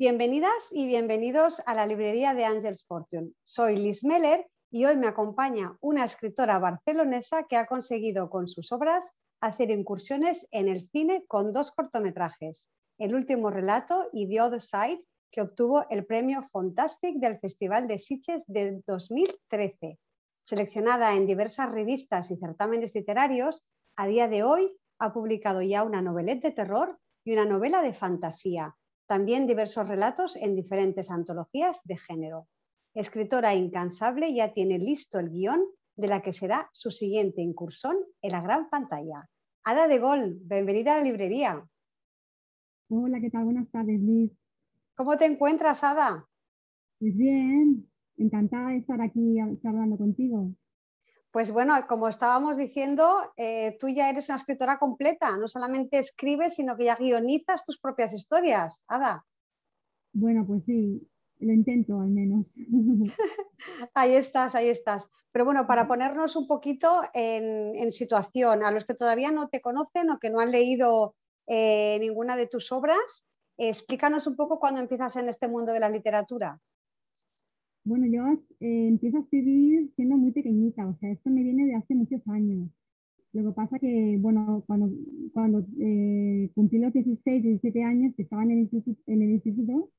Bienvenidas 0.00 0.68
y 0.70 0.86
bienvenidos 0.86 1.60
a 1.66 1.74
la 1.74 1.84
librería 1.84 2.32
de 2.32 2.44
Angels 2.44 2.86
Fortune. 2.86 3.32
Soy 3.42 3.74
Liz 3.74 4.04
Meller 4.04 4.46
y 4.70 4.84
hoy 4.84 4.96
me 4.96 5.08
acompaña 5.08 5.76
una 5.80 6.04
escritora 6.04 6.60
barcelonesa 6.60 7.48
que 7.48 7.56
ha 7.56 7.66
conseguido 7.66 8.30
con 8.30 8.46
sus 8.46 8.70
obras 8.70 9.10
hacer 9.40 9.72
incursiones 9.72 10.46
en 10.52 10.68
el 10.68 10.88
cine 10.92 11.24
con 11.26 11.52
dos 11.52 11.72
cortometrajes, 11.72 12.68
El 12.96 13.16
último 13.16 13.50
relato 13.50 14.08
y 14.12 14.28
The 14.28 14.40
Other 14.40 14.60
Side, 14.60 15.02
que 15.32 15.40
obtuvo 15.40 15.84
el 15.90 16.06
premio 16.06 16.48
Fantastic 16.52 17.16
del 17.16 17.40
Festival 17.40 17.88
de 17.88 17.98
Sitges 17.98 18.44
de 18.46 18.80
2013. 18.86 19.98
Seleccionada 20.42 21.16
en 21.16 21.26
diversas 21.26 21.72
revistas 21.72 22.30
y 22.30 22.36
certámenes 22.36 22.94
literarios, 22.94 23.64
a 23.96 24.06
día 24.06 24.28
de 24.28 24.44
hoy 24.44 24.76
ha 25.00 25.12
publicado 25.12 25.60
ya 25.60 25.82
una 25.82 26.02
novelette 26.02 26.44
de 26.44 26.52
terror 26.52 27.00
y 27.24 27.32
una 27.32 27.46
novela 27.46 27.82
de 27.82 27.92
fantasía, 27.92 28.76
también 29.08 29.46
diversos 29.46 29.88
relatos 29.88 30.36
en 30.36 30.54
diferentes 30.54 31.10
antologías 31.10 31.80
de 31.84 31.96
género. 31.96 32.46
Escritora 32.94 33.54
incansable, 33.54 34.34
ya 34.34 34.52
tiene 34.52 34.78
listo 34.78 35.18
el 35.18 35.30
guion 35.30 35.64
de 35.96 36.08
la 36.08 36.20
que 36.20 36.32
será 36.32 36.68
su 36.72 36.90
siguiente 36.90 37.40
incursón 37.40 37.96
en 38.20 38.32
la 38.32 38.42
gran 38.42 38.68
pantalla. 38.68 39.28
Ada 39.64 39.88
de 39.88 39.98
Gol, 39.98 40.38
bienvenida 40.42 40.92
a 40.92 40.98
la 40.98 41.04
librería. 41.04 41.66
Hola, 42.90 43.18
¿qué 43.20 43.30
tal? 43.30 43.44
Buenas 43.44 43.70
tardes, 43.70 43.98
Liz. 43.98 44.30
¿Cómo 44.94 45.16
te 45.16 45.24
encuentras, 45.24 45.82
Ada? 45.84 46.28
Pues 46.98 47.16
bien, 47.16 47.90
encantada 48.18 48.70
de 48.70 48.78
estar 48.78 49.00
aquí 49.00 49.36
charlando 49.62 49.96
contigo. 49.96 50.52
Pues 51.38 51.52
bueno, 51.52 51.74
como 51.88 52.08
estábamos 52.08 52.56
diciendo, 52.56 53.32
eh, 53.36 53.76
tú 53.78 53.88
ya 53.88 54.10
eres 54.10 54.28
una 54.28 54.38
escritora 54.38 54.80
completa, 54.80 55.36
no 55.38 55.46
solamente 55.46 55.96
escribes, 55.96 56.56
sino 56.56 56.76
que 56.76 56.86
ya 56.86 56.96
guionizas 56.96 57.64
tus 57.64 57.78
propias 57.78 58.12
historias, 58.12 58.84
Ada. 58.88 59.24
Bueno, 60.12 60.44
pues 60.44 60.64
sí, 60.64 61.08
lo 61.38 61.52
intento 61.52 62.00
al 62.00 62.08
menos. 62.08 62.56
ahí 63.94 64.14
estás, 64.14 64.56
ahí 64.56 64.68
estás. 64.68 65.10
Pero 65.30 65.44
bueno, 65.44 65.68
para 65.68 65.86
ponernos 65.86 66.34
un 66.34 66.48
poquito 66.48 67.02
en, 67.14 67.92
situación, 67.92 68.64
a 68.64 68.72
los 68.72 68.84
que 68.84 68.94
todavía 68.94 69.30
no 69.30 69.48
te 69.48 69.60
conocen 69.60 70.10
o 70.10 70.18
que 70.18 70.30
no 70.30 70.40
han 70.40 70.50
leído 70.50 71.14
eh, 71.46 71.98
ninguna 72.00 72.34
de 72.34 72.48
tus 72.48 72.72
obras, 72.72 73.28
explícanos 73.56 74.26
un 74.26 74.34
poco 74.34 74.58
cuándo 74.58 74.80
empiezas 74.80 75.14
en 75.14 75.28
este 75.28 75.46
mundo 75.46 75.72
de 75.72 75.78
la 75.78 75.88
literatura. 75.88 76.58
Bueno, 77.88 78.06
yo 78.06 78.22
eh, 78.60 78.88
empiezo 78.88 79.16
a 79.16 79.20
escribir 79.20 79.90
siendo 79.96 80.18
muy 80.18 80.30
pequeñita, 80.32 80.86
o 80.86 80.94
sea, 80.98 81.10
esto 81.10 81.30
me 81.30 81.42
viene 81.42 81.64
de 81.64 81.74
hace 81.74 81.94
muchos 81.94 82.20
años. 82.28 82.68
Lo 83.32 83.44
que 83.48 83.54
pasa 83.54 83.78
que, 83.78 84.18
bueno, 84.20 84.62
cuando, 84.66 84.90
cuando 85.32 85.66
eh, 85.80 86.50
cumplí 86.54 86.80
los 86.80 86.92
16, 86.92 87.42
17 87.42 87.82
años 87.84 88.14
que 88.14 88.22
estaba 88.24 88.42
en 88.44 88.50
el 88.50 88.58
instituto, 88.60 89.00
en 89.06 89.22
el 89.22 89.30
instituto 89.30 89.90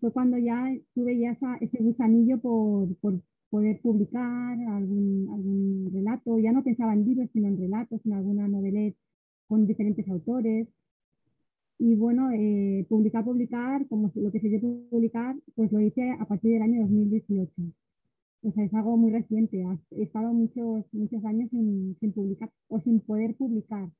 fue 0.00 0.12
cuando 0.12 0.36
ya 0.36 0.76
tuve 0.94 1.18
ya 1.18 1.38
ese 1.62 1.78
gusanillo 1.82 2.38
por, 2.38 2.94
por 2.96 3.22
poder 3.48 3.80
publicar 3.80 4.58
algún, 4.68 5.28
algún 5.32 5.90
relato. 5.90 6.38
Ya 6.38 6.52
no 6.52 6.62
pensaba 6.62 6.92
en 6.92 7.06
libros, 7.06 7.30
sino 7.32 7.48
en 7.48 7.58
relatos, 7.58 8.04
en 8.04 8.12
alguna 8.12 8.46
novelette 8.46 8.98
con 9.46 9.66
diferentes 9.66 10.06
autores. 10.10 10.74
Y 11.84 11.96
bueno, 11.96 12.30
eh, 12.30 12.86
publicar, 12.88 13.24
publicar, 13.24 13.88
como 13.88 14.12
lo 14.14 14.30
que 14.30 14.38
se 14.38 14.46
dio 14.46 14.60
publicar, 14.88 15.34
pues 15.56 15.72
lo 15.72 15.80
hice 15.80 16.12
a 16.12 16.24
partir 16.26 16.52
del 16.52 16.62
año 16.62 16.82
2018. 16.82 17.60
O 18.44 18.52
sea, 18.52 18.64
es 18.64 18.72
algo 18.72 18.96
muy 18.96 19.10
reciente. 19.10 19.66
He 19.90 20.04
estado 20.04 20.32
muchos, 20.32 20.84
muchos 20.92 21.24
años 21.24 21.50
sin, 21.50 21.96
sin 21.98 22.12
publicar 22.12 22.52
o 22.68 22.78
sin 22.78 23.00
poder 23.00 23.34
publicar, 23.34 23.90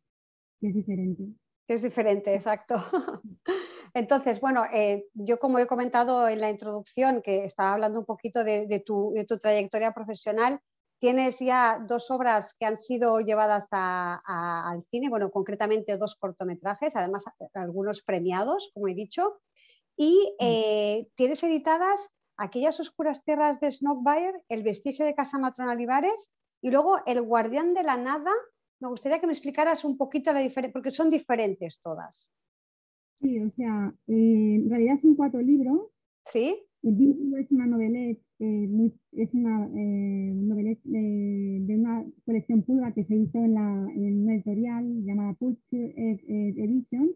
que 0.61 0.69
es 0.69 0.75
diferente. 0.77 1.25
Es 1.67 1.83
diferente, 1.83 2.33
exacto. 2.33 2.77
Entonces, 3.95 4.41
bueno, 4.41 4.63
eh, 4.73 5.09
yo 5.15 5.41
como 5.41 5.59
he 5.59 5.67
comentado 5.67 6.29
en 6.29 6.39
la 6.39 6.51
introducción, 6.51 7.21
que 7.21 7.45
estaba 7.45 7.73
hablando 7.73 7.99
un 7.99 8.07
poquito 8.07 8.45
de, 8.45 8.69
de, 8.69 8.79
tu, 8.79 9.11
de 9.13 9.25
tu, 9.25 9.39
trayectoria 9.39 9.91
profesional, 9.91 10.61
Tienes 11.03 11.41
ya 11.41 11.85
dos 11.85 12.13
obras 12.13 12.55
que 12.55 12.65
han 12.65 12.79
sido 12.79 13.19
llevadas 13.19 13.67
al 13.73 14.83
cine, 14.85 15.09
bueno, 15.09 15.33
concretamente 15.33 15.97
dos 15.97 16.15
cortometrajes, 16.15 16.95
además 16.95 17.25
algunos 17.55 18.03
premiados, 18.03 18.71
como 18.73 18.87
he 18.87 18.95
dicho, 18.95 19.41
y 19.97 20.15
mm. 20.39 20.45
eh, 20.45 21.09
tienes 21.17 21.43
editadas 21.43 22.13
Aquellas 22.37 22.81
oscuras 22.81 23.25
tierras 23.25 23.61
de 23.61 23.71
Snockbayer, 23.71 24.43
El 24.49 24.63
vestigio 24.63 25.05
de 25.05 25.15
Casa 25.15 25.39
Matrona 25.39 25.73
Olivares 25.73 26.33
y 26.61 26.71
luego 26.71 26.97
El 27.07 27.23
guardián 27.23 27.75
de 27.75 27.83
la 27.83 27.97
nada. 27.97 28.31
Me 28.81 28.89
gustaría 28.89 29.21
que 29.21 29.27
me 29.27 29.33
explicaras 29.33 29.85
un 29.85 29.97
poquito 29.97 30.33
la 30.33 30.41
diferencia, 30.41 30.73
porque 30.73 30.91
son 30.91 31.11
diferentes 31.11 31.81
todas. 31.81 32.31
Sí, 33.21 33.41
o 33.41 33.51
sea, 33.51 33.93
eh, 34.09 34.57
en 34.57 34.71
realidad 34.71 34.99
son 35.01 35.15
cuatro 35.15 35.41
libros. 35.41 35.89
Sí. 36.25 36.65
El 36.83 36.99
libro 36.99 37.37
es 37.39 37.51
una 37.53 37.67
novelette, 37.67 38.21
eh, 38.41 38.91
es 39.13 39.35
una 39.35 39.67
eh, 39.69 40.33
novelette 40.35 40.83
de 40.85 41.77
una 41.79 42.05
colección 42.25 42.63
Pulga 42.63 42.93
que 42.93 43.05
se 43.05 43.15
hizo 43.15 43.39
en, 43.39 43.55
la, 43.55 43.89
en 43.95 44.25
una 44.25 44.35
editorial 44.35 45.05
llamada 45.05 45.35
Pulse 45.35 45.95
Edition, 46.27 47.11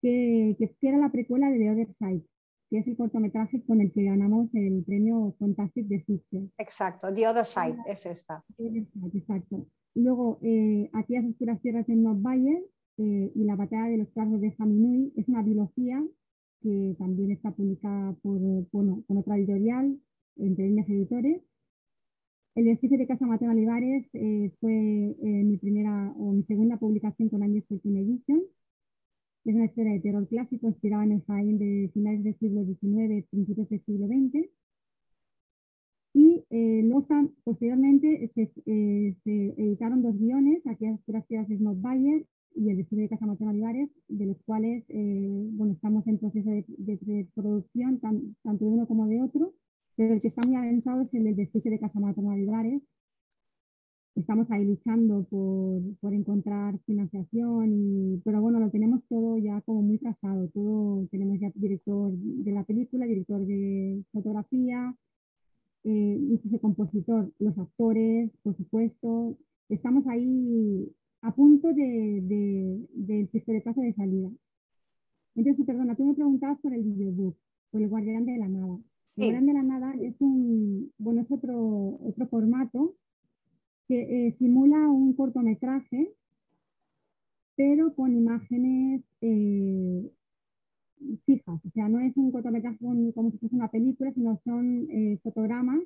que, 0.00 0.56
que, 0.58 0.88
era 0.88 0.98
la 0.98 1.12
precuela 1.12 1.50
de 1.50 1.58
The 1.58 1.70
Other 1.70 1.94
Side, 1.98 2.24
que 2.70 2.78
es 2.78 2.88
el 2.88 2.96
cortometraje 2.96 3.62
con 3.64 3.80
el 3.80 3.92
que 3.92 4.04
ganamos 4.04 4.54
el 4.54 4.82
premio 4.84 5.34
Fantastic 5.38 5.86
de 5.86 6.00
Sitges. 6.00 6.50
Exacto, 6.58 7.12
The 7.12 7.28
Other 7.28 7.44
Side 7.44 7.76
es 7.86 8.06
esta. 8.06 8.44
The 8.56 8.68
Other 8.68 8.86
Side, 8.86 9.18
exacto. 9.18 9.66
Luego, 9.94 10.38
eh, 10.42 10.90
Aquellas 10.92 11.26
oscuras 11.26 11.60
tierras 11.62 11.86
de 11.86 11.96
North 11.96 12.20
Bayer 12.20 12.62
eh, 12.98 13.32
y 13.34 13.44
La 13.44 13.56
batalla 13.56 13.88
de 13.88 13.98
los 13.98 14.08
carros 14.12 14.40
de 14.40 14.50
Jaminui 14.52 15.12
es 15.16 15.28
una 15.28 15.42
biología 15.42 16.04
que 16.64 16.96
también 16.98 17.30
está 17.30 17.50
publicada 17.52 18.14
por, 18.22 18.40
bueno, 18.72 19.04
con 19.06 19.18
otra 19.18 19.36
editorial, 19.36 20.00
entre 20.36 20.66
líneas 20.66 20.88
editores. 20.88 21.42
El 22.54 22.64
vestigio 22.64 22.96
de 22.96 23.06
Casa 23.06 23.26
Mateo 23.26 23.50
Olivares 23.50 24.06
eh, 24.14 24.50
fue 24.60 24.72
eh, 24.72 25.44
mi 25.44 25.58
primera 25.58 26.14
o 26.16 26.32
mi 26.32 26.42
segunda 26.44 26.78
publicación 26.78 27.28
con 27.28 27.42
Años 27.42 27.64
Fortune 27.68 28.00
Edition. 28.00 28.40
Es 29.44 29.54
una 29.54 29.66
historia 29.66 29.92
de 29.92 30.00
terror 30.00 30.26
clásico 30.26 30.68
inspirada 30.68 31.04
en 31.04 31.12
el 31.12 31.22
Jaén 31.24 31.58
de 31.58 31.90
finales 31.92 32.24
del 32.24 32.38
siglo 32.38 32.64
XIX, 32.64 33.26
principios 33.28 33.68
del 33.68 33.84
siglo 33.84 34.06
XX. 34.06 34.48
Eh, 36.56 36.82
luego 36.84 37.04
posteriormente 37.42 38.30
se, 38.32 38.46
se, 39.24 39.54
editaron 39.60 40.02
dos 40.02 40.16
guiones, 40.16 40.64
aquí 40.68 40.86
las 41.08 41.26
tierras 41.26 41.48
de 41.48 41.56
Snow 41.56 41.74
Bayer 41.80 42.24
y 42.54 42.70
el 42.70 42.78
estudio 42.78 43.02
de 43.02 43.08
Casa 43.08 43.26
Olivares, 43.26 43.90
de 44.06 44.26
los 44.26 44.36
cuales 44.46 44.84
eh, 44.88 45.48
bueno, 45.50 45.72
estamos 45.72 46.06
en 46.06 46.18
proceso 46.18 46.48
de, 46.48 47.26
producción, 47.34 47.98
tanto 47.98 48.64
de 48.64 48.70
uno 48.70 48.86
como 48.86 49.08
de 49.08 49.20
otro, 49.20 49.52
pero 49.96 50.14
el 50.14 50.20
que 50.20 50.28
está 50.28 50.46
muy 50.46 50.54
avanzado 50.54 51.02
es 51.02 51.12
el 51.14 51.24
del 51.24 51.34
vestigio 51.34 51.72
de 51.72 51.80
Casa 51.80 51.98
Olivares. 51.98 52.82
Estamos 54.14 54.48
ahí 54.52 54.64
luchando 54.64 55.24
por, 55.24 55.82
por 55.98 56.14
encontrar 56.14 56.78
financiación, 56.86 57.72
y, 57.72 58.22
pero 58.24 58.40
bueno, 58.40 58.60
lo 58.60 58.70
tenemos 58.70 59.04
todo 59.08 59.38
ya 59.38 59.60
como 59.62 59.82
muy 59.82 59.98
trazado, 59.98 60.48
todo, 60.50 61.04
tenemos 61.10 61.40
ya 61.40 61.50
director 61.56 62.12
de 62.12 62.52
la 62.52 62.62
película, 62.62 63.06
director 63.06 63.44
de 63.44 64.04
fotografía, 64.12 64.94
eh, 65.84 66.58
compositor, 66.60 67.32
los 67.38 67.58
actores, 67.58 68.30
por 68.42 68.56
supuesto, 68.56 69.36
estamos 69.68 70.06
ahí 70.06 70.90
a 71.20 71.34
punto 71.34 71.68
del 71.68 72.28
de, 72.28 72.86
de 72.94 73.26
pistoletazo 73.26 73.80
de 73.80 73.92
salida. 73.92 74.30
Entonces, 75.34 75.66
perdona, 75.66 75.96
tú 75.96 76.04
me 76.06 76.14
preguntabas 76.14 76.58
por 76.60 76.72
el 76.74 76.82
videobook, 76.82 77.36
por 77.70 77.82
el 77.82 77.88
Guardián 77.88 78.24
de 78.24 78.38
la 78.38 78.48
Nada. 78.48 78.78
El 79.16 79.24
Guardián 79.24 79.46
de 79.46 79.52
la 79.54 79.62
Nada 79.62 79.94
es 80.00 80.20
un, 80.20 80.92
bueno, 80.98 81.20
es 81.20 81.30
otro, 81.30 81.98
otro 82.02 82.26
formato 82.28 82.94
que 83.86 84.26
eh, 84.26 84.32
simula 84.32 84.88
un 84.88 85.14
cortometraje, 85.14 86.12
pero 87.56 87.94
con 87.94 88.12
imágenes 88.12 89.02
eh, 89.20 90.10
fijas. 91.26 91.60
O 91.64 91.70
sea, 91.70 91.88
no 91.88 92.00
es 92.00 92.16
un 92.16 92.32
cortometraje 92.32 92.78
como 92.78 93.30
si 93.30 93.38
fuese 93.38 93.56
una 93.56 93.70
película, 93.70 94.12
sino 94.12 94.40
son 94.44 94.88
eh, 94.90 95.18
fotogramas 95.22 95.82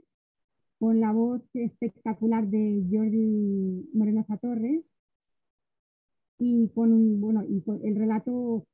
con 0.78 1.00
la 1.00 1.12
voz 1.12 1.42
espectacular 1.54 2.46
de 2.46 2.84
Jordi 2.90 3.88
Moreno 3.94 4.24
Torres 4.40 4.84
y 6.38 6.68
con 6.68 7.20
bueno, 7.20 7.42
y 7.44 7.62
el 7.82 7.96
relato 7.96 8.64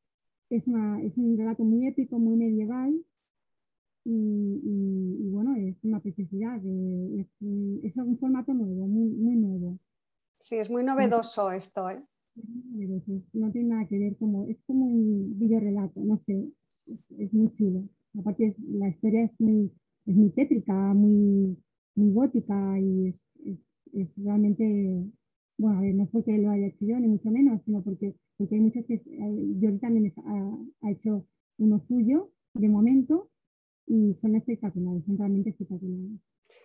es, 0.51 0.67
una, 0.67 1.01
es, 1.03 1.17
un 1.17 1.39
relato 1.39 1.65
muy 1.65 1.87
épico, 1.87 2.19
muy 2.19 2.37
medieval 2.37 2.95
y, 4.05 4.61
y, 4.63 5.31
bueno, 5.31 5.57
es 5.57 5.83
una 5.83 5.99
preciosidad, 5.99 6.57
es, 6.57 7.27
es, 7.83 7.97
un 7.97 8.19
formato 8.19 8.53
nuevo, 8.53 8.87
muy, 8.87 9.09
muy 9.09 9.37
nuevo. 9.37 9.79
Sí, 10.39 10.57
es 10.57 10.69
muy 10.69 10.85
novedoso 10.85 11.51
esto, 11.53 11.89
¿eh? 11.89 12.05
No 13.33 13.51
tiene 13.53 13.69
nada 13.69 13.87
que 13.89 13.99
ver, 13.99 14.17
como, 14.17 14.47
es 14.49 14.59
como 14.67 14.87
un 14.87 15.39
video 15.39 15.61
relato, 15.61 16.01
no 16.01 16.19
sé, 16.27 16.49
es, 17.19 17.33
muy 17.33 17.53
chulo. 17.57 17.89
Aparte, 18.19 18.55
la 18.59 18.89
historia 18.89 19.25
es 19.25 19.41
muy, 19.41 19.73
es 20.07 20.15
muy 20.15 20.31
tétrica, 20.31 20.75
muy, 20.95 21.57
muy 21.95 22.13
gótica 22.13 22.79
y 22.81 23.09
es, 23.09 23.31
es 23.93 24.09
realmente 24.17 25.05
bueno, 25.57 25.79
a 25.79 25.83
ver, 25.83 25.95
no 25.95 26.05
es 26.05 26.11
porque 26.11 26.37
lo 26.39 26.51
haya 26.51 26.67
hecho 26.67 26.85
yo, 26.85 26.99
ni 26.99 27.09
mucho 27.09 27.31
menos, 27.31 27.61
sino 27.65 27.83
porque, 27.83 28.15
porque 28.37 28.57
hay 28.57 28.61
muchas 28.61 28.85
que, 28.87 28.95
eh, 28.95 29.55
yo 29.61 29.79
también 29.79 30.13
ha, 30.17 30.87
ha, 30.87 30.91
hecho 30.91 31.27
uno 31.59 31.81
suyo 31.87 32.31
de 32.55 32.69
momento 32.69 33.31
y 33.87 34.15
son 34.15 34.35
espectaculares, 34.35 35.05
son 35.05 35.17
realmente 35.19 35.51
espectaculares. 35.51 36.21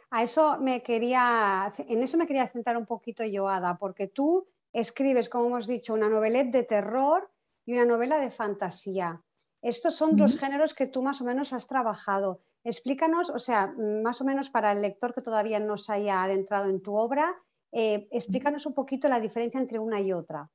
A 0.09 0.23
eso 0.23 0.59
me 0.59 0.81
quería, 0.81 1.71
en 1.87 1.99
eso 2.01 2.17
me 2.17 2.25
quería 2.25 2.47
centrar 2.47 2.77
un 2.77 2.85
poquito 2.85 3.23
yo, 3.25 3.47
Ada, 3.47 3.77
porque 3.77 4.07
tú 4.07 4.47
escribes, 4.73 5.29
como 5.29 5.47
hemos 5.47 5.67
dicho, 5.67 5.93
una 5.93 6.09
novelette 6.09 6.51
de 6.51 6.63
terror 6.63 7.31
y 7.65 7.73
una 7.73 7.85
novela 7.85 8.19
de 8.19 8.31
fantasía. 8.31 9.23
Estos 9.61 9.95
son 9.95 10.15
dos 10.15 10.39
géneros 10.39 10.73
que 10.73 10.87
tú 10.87 11.01
más 11.01 11.21
o 11.21 11.25
menos 11.25 11.51
has 11.51 11.67
trabajado. 11.67 12.41
Explícanos, 12.63 13.29
o 13.29 13.39
sea, 13.39 13.73
más 14.03 14.21
o 14.21 14.25
menos 14.25 14.49
para 14.49 14.71
el 14.71 14.81
lector 14.81 15.13
que 15.13 15.21
todavía 15.21 15.59
no 15.59 15.77
se 15.77 15.93
haya 15.93 16.23
adentrado 16.23 16.69
en 16.69 16.81
tu 16.81 16.95
obra, 16.95 17.35
eh, 17.71 18.07
explícanos 18.11 18.65
un 18.65 18.73
poquito 18.73 19.09
la 19.09 19.19
diferencia 19.19 19.59
entre 19.59 19.79
una 19.79 20.01
y 20.01 20.13
otra. 20.13 20.49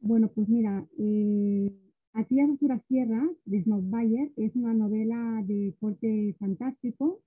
Bueno, 0.00 0.28
pues 0.28 0.48
mira, 0.48 0.86
eh, 0.98 1.72
a 2.14 2.20
Oscuras 2.20 2.82
Tierras, 2.86 3.28
de 3.44 3.64
Bayer, 3.66 4.30
es 4.36 4.54
una 4.54 4.72
novela 4.72 5.42
de 5.44 5.74
corte 5.80 6.36
fantástico, 6.38 7.20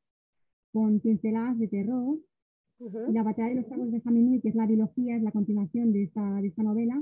con 0.71 0.99
pinceladas 0.99 1.59
de 1.59 1.67
terror. 1.67 2.17
La 2.79 3.23
batalla 3.23 3.49
de 3.49 3.55
los 3.55 3.67
tragos 3.67 3.91
de 3.91 4.01
Jaminui, 4.01 4.39
que 4.39 4.49
es 4.49 4.55
la 4.55 4.67
biología, 4.67 5.15
es 5.15 5.23
la 5.23 5.31
continuación 5.31 5.91
de 5.91 6.03
esta, 6.03 6.41
de 6.41 6.47
esta 6.47 6.63
novela. 6.63 7.01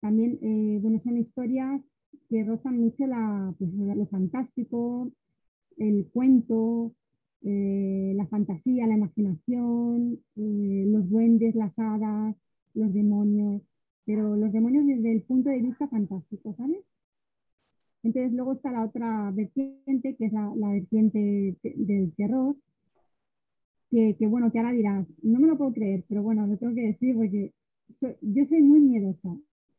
También, 0.00 0.38
eh, 0.42 0.78
bueno, 0.80 1.00
son 1.00 1.16
historias 1.16 1.82
que 2.28 2.44
rozan 2.44 2.78
mucho 2.78 3.06
la, 3.06 3.52
pues, 3.58 3.72
lo 3.74 4.06
fantástico, 4.06 5.10
el 5.76 6.06
cuento, 6.12 6.92
eh, 7.42 8.12
la 8.16 8.26
fantasía, 8.26 8.86
la 8.86 8.96
imaginación, 8.96 10.20
eh, 10.36 10.84
los 10.86 11.08
duendes, 11.08 11.54
las 11.54 11.78
hadas, 11.78 12.36
los 12.74 12.92
demonios, 12.92 13.62
pero 14.04 14.36
los 14.36 14.52
demonios 14.52 14.86
desde 14.86 15.12
el 15.12 15.22
punto 15.22 15.50
de 15.50 15.60
vista 15.62 15.88
fantástico, 15.88 16.54
¿sabes? 16.56 16.84
Entonces 18.02 18.32
luego 18.32 18.54
está 18.54 18.70
la 18.72 18.84
otra 18.84 19.30
vertiente, 19.32 20.16
que 20.16 20.26
es 20.26 20.32
la, 20.32 20.52
vertiente 20.56 21.56
del 21.62 22.12
terror, 22.14 22.56
que, 23.90 24.16
bueno, 24.26 24.50
que 24.52 24.58
ahora 24.58 24.72
dirás, 24.72 25.06
no 25.22 25.40
me 25.40 25.48
lo 25.48 25.56
puedo 25.56 25.72
creer, 25.72 26.04
pero 26.08 26.22
bueno, 26.22 26.46
lo 26.46 26.56
tengo 26.58 26.74
que 26.74 26.82
decir 26.82 27.14
porque 27.16 27.52
yo 28.20 28.44
soy 28.44 28.62
muy 28.62 28.80
miedosa, 28.80 29.34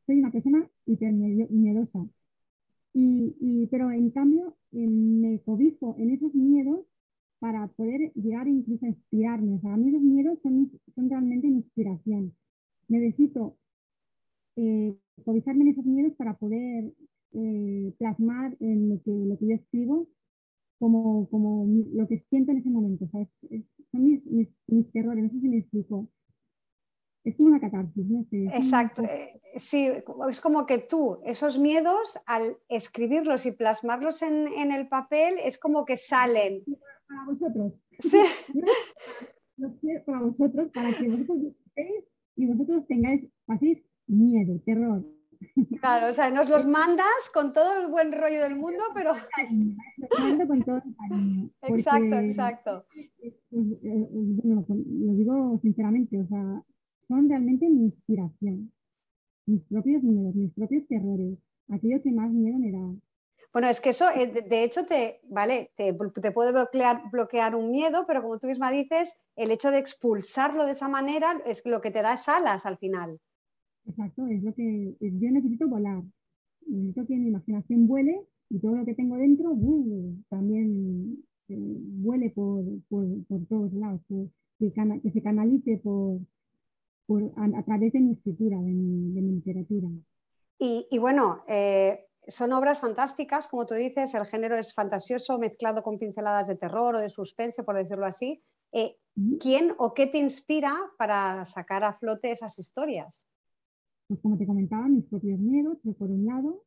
soy 0.06 0.20
una 0.20 0.32
persona 0.32 0.68
hiper 0.86 1.14
miedosa, 1.14 2.08
y, 2.94 3.68
pero 3.72 3.92
en 3.92 4.10
cambio 4.12 4.56
eh, 4.72 4.88
me 4.88 5.40
cobijo 5.42 5.96
en 6.00 6.12
esos 6.12 6.34
miedos 6.34 6.86
para 7.40 7.68
poder 7.68 8.12
llegar 8.14 8.48
incluso 8.48 8.86
a 8.86 8.90
inspirarme. 8.90 9.56
O 9.56 9.60
sea, 9.60 9.74
a 9.74 9.78
mí 9.78 9.92
los 9.92 10.02
miedos 10.02 10.40
son, 10.42 10.72
son 10.96 11.10
realmente 11.10 11.48
mi 11.48 11.58
inspiración. 11.58 12.34
Necesito 12.88 13.58
eh, 14.56 14.96
cobijarme 15.24 15.64
en 15.64 15.70
esos 15.70 15.86
miedos 15.86 16.14
para 16.14 16.34
poder 16.38 16.92
eh, 17.34 17.94
plasmar 17.98 18.58
en 18.60 18.90
lo 18.90 19.02
que, 19.02 19.12
lo 19.12 19.38
que 19.38 19.48
yo 19.48 19.56
escribo 19.56 20.08
como, 20.80 21.30
como 21.30 21.68
lo 21.94 22.08
que 22.08 22.18
siento 22.18 22.52
en 22.52 22.60
ese 22.60 22.70
momento. 22.70 23.06
son 23.12 24.04
mis, 24.04 24.26
mis, 24.68 24.92
terrores, 24.92 25.24
no 25.24 25.30
sé 25.30 25.40
si 25.40 25.50
me 25.50 25.58
explico. 25.58 26.10
Es 27.26 27.36
como 27.36 27.50
una 27.50 27.60
catarsis, 27.60 28.06
no 28.08 28.24
sé. 28.24 28.46
Exacto, 28.46 29.04
eh, 29.04 29.42
sí, 29.58 29.92
es 30.30 30.40
como 30.40 30.66
que 30.66 30.78
tú, 30.80 31.20
esos 31.26 31.60
miedos, 31.60 32.18
al 32.26 32.58
escribirlos 32.70 33.46
y 33.46 33.52
plasmarlos 33.52 34.22
en, 34.22 34.48
en 34.48 34.72
el 34.72 34.88
papel, 34.88 35.36
es 35.44 35.58
como 35.58 35.86
que 35.86 35.98
salen. 35.98 36.64
Para 37.08 37.26
vosotros. 37.26 37.74
para 40.06 40.22
vosotros, 40.22 40.72
para 40.74 40.94
que 40.94 41.10
vosotros 41.10 41.54
veáis 41.76 42.08
y 42.38 42.46
vosotros 42.46 42.88
tengáis, 42.88 43.28
paséis 43.46 43.84
miedo, 44.08 44.60
terror, 44.66 45.06
Claro, 45.80 46.10
o 46.10 46.14
sea, 46.14 46.30
nos 46.30 46.50
los 46.50 46.66
mandas 46.66 47.30
con 47.34 47.54
todo 47.54 47.82
el 47.82 47.88
buen 47.88 48.12
rollo 48.12 48.42
del 48.42 48.58
mundo, 48.58 48.84
pero... 48.94 49.14
con 50.48 50.64
todo 50.64 50.76
el 50.78 50.96
cariño. 50.96 51.50
Exacto, 51.62 52.20
exacto. 52.20 52.86
Bueno, 53.52 54.66
lo 54.68 55.14
digo 55.14 55.60
sinceramente, 55.62 56.20
o 56.20 56.28
sea, 56.28 56.64
son 57.08 57.30
realmente 57.30 57.70
mi 57.70 57.86
inspiración. 57.86 58.72
Mis 59.46 59.64
propios 59.64 60.04
miedos, 60.04 60.36
mis 60.36 60.54
propios 60.54 60.88
terrores, 60.88 61.40
aquello 61.70 62.02
que 62.04 62.12
más 62.12 62.30
miedo 62.32 62.60
me 62.60 62.72
da. 62.72 62.96
Bueno, 63.52 63.68
es 63.68 63.82
que 63.82 63.90
eso, 63.90 64.06
eh, 64.12 64.28
de 64.28 64.64
hecho, 64.64 64.86
te, 64.86 65.22
vale, 65.24 65.72
te, 65.76 65.98
te, 66.22 66.32
puede 66.32 66.52
bloquear, 66.52 67.10
bloquear 67.12 67.56
un 67.56 67.72
miedo, 67.72 68.06
pero 68.06 68.22
como 68.22 68.38
tú 68.38 68.48
misma 68.48 68.70
dices, 68.70 69.18
el 69.36 69.50
hecho 69.50 69.72
de 69.72 69.80
expulsarlo 69.80 70.66
de 70.66 70.74
esa 70.74 70.88
manera 70.88 71.42
es 71.46 71.64
lo 71.66 71.82
que 71.82 71.90
te 71.90 72.04
da 72.04 72.14
es 72.14 72.30
alas 72.30 72.68
al 72.68 72.78
final. 72.78 73.20
Exacto, 73.90 74.28
es 74.28 74.44
lo 74.44 74.54
que 74.54 74.96
yo 75.00 75.32
necesito 75.32 75.68
volar. 75.68 76.04
Necesito 76.68 77.08
que 77.08 77.16
mi 77.16 77.30
imaginación 77.30 77.88
vuele 77.88 78.22
y 78.50 78.60
todo 78.60 78.76
lo 78.76 78.86
que 78.86 78.94
tengo 78.94 79.18
dentro 79.18 79.58
también 80.30 81.24
eh, 81.48 81.56
vuele 81.58 82.30
por, 82.30 82.64
todos 83.48 83.74
lados, 83.74 84.02
que, 84.08 84.30
se 85.12 85.22
canalice 85.24 85.78
por, 85.84 86.20
a, 87.36 87.64
través 87.64 87.94
de 87.94 88.00
mi 88.00 88.12
escritura, 88.14 88.58
de 88.58 88.72
mi, 88.72 89.22
literatura. 89.22 89.90
Y, 90.60 90.98
bueno, 91.00 91.42
eh, 91.48 92.06
son 92.28 92.54
obras 92.54 92.82
fantásticas, 92.82 93.48
como 93.48 93.66
tú 93.66 93.74
dices, 93.74 94.14
el 94.14 94.26
género 94.28 94.56
es 94.58 94.76
fantasioso, 94.76 95.40
mezclado 95.40 95.82
con 95.82 95.98
pinceladas 95.98 96.48
de 96.48 96.58
terror 96.58 96.96
o 96.96 97.00
de 97.00 97.10
suspense, 97.10 97.64
por 97.64 97.76
decirlo 97.76 98.06
así. 98.06 98.44
Eh, 98.72 98.98
¿Quién 99.40 99.74
o 99.80 99.94
qué 99.96 100.06
te 100.06 100.20
inspira 100.20 100.76
para 101.00 101.46
sacar 101.46 101.84
a 101.84 101.98
flote 101.98 102.32
esas 102.32 102.60
historias? 102.60 103.26
Pues 104.10 104.20
como 104.22 104.38
te 104.38 104.48
comentaba, 104.48 104.90
mis 104.90 105.06
propios 105.06 105.40
miedos, 105.40 105.78
por 105.98 106.10
un 106.12 106.26
lado, 106.26 106.64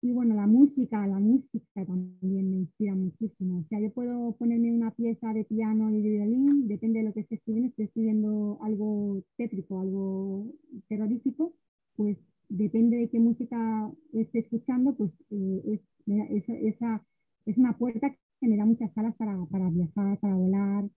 y 0.00 0.12
bueno, 0.12 0.34
la 0.34 0.46
música, 0.46 1.06
la 1.06 1.18
música 1.18 1.84
también 1.86 2.50
me 2.50 2.56
inspira 2.58 2.94
muchísimo. 2.94 3.60
O 3.60 3.64
sea, 3.64 3.80
yo 3.80 3.90
puedo 3.90 4.32
ponerme 4.36 4.70
una 4.70 4.90
pieza 4.92 5.32
de 5.32 5.44
piano 5.44 5.90
y 5.90 6.02
de 6.02 6.10
violín, 6.10 6.68
depende 6.68 7.00
de 7.00 7.06
lo 7.06 7.14
que 7.14 7.20
esté 7.20 7.36
escribiendo, 7.36 7.68
si 7.68 7.72
estoy 7.72 7.84
escribiendo 7.86 8.58
algo 8.62 9.22
tétrico, 9.36 9.80
algo 9.80 10.46
terrorífico, 10.88 11.54
pues 11.96 12.18
depende 12.50 12.98
de 12.98 13.08
qué 13.10 13.18
música 13.18 13.90
esté 14.12 14.40
escuchando, 14.40 14.94
pues 14.94 15.16
eh, 15.30 15.80
es, 16.06 16.48
esa, 16.50 17.02
es 17.46 17.56
una 17.56 17.76
puerta 17.76 18.10
que 18.40 18.48
me 18.48 18.56
da 18.58 18.66
muchas 18.66 18.96
alas 18.98 19.16
para, 19.16 19.36
viajar, 19.70 20.20
para 20.20 20.34
volar, 20.34 20.88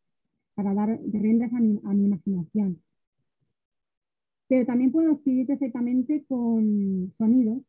para 0.55 0.73
dar 0.73 0.99
riendas 1.13 1.53
a 1.53 1.59
mi, 1.61 1.79
a 1.83 1.93
mi 1.93 2.05
imaginación. 2.05 2.81
Pero 4.47 4.65
también 4.65 4.91
puedo 4.91 5.11
escribir 5.11 5.45
perfectamente 5.45 6.23
con 6.27 7.11
sonidos, 7.11 7.61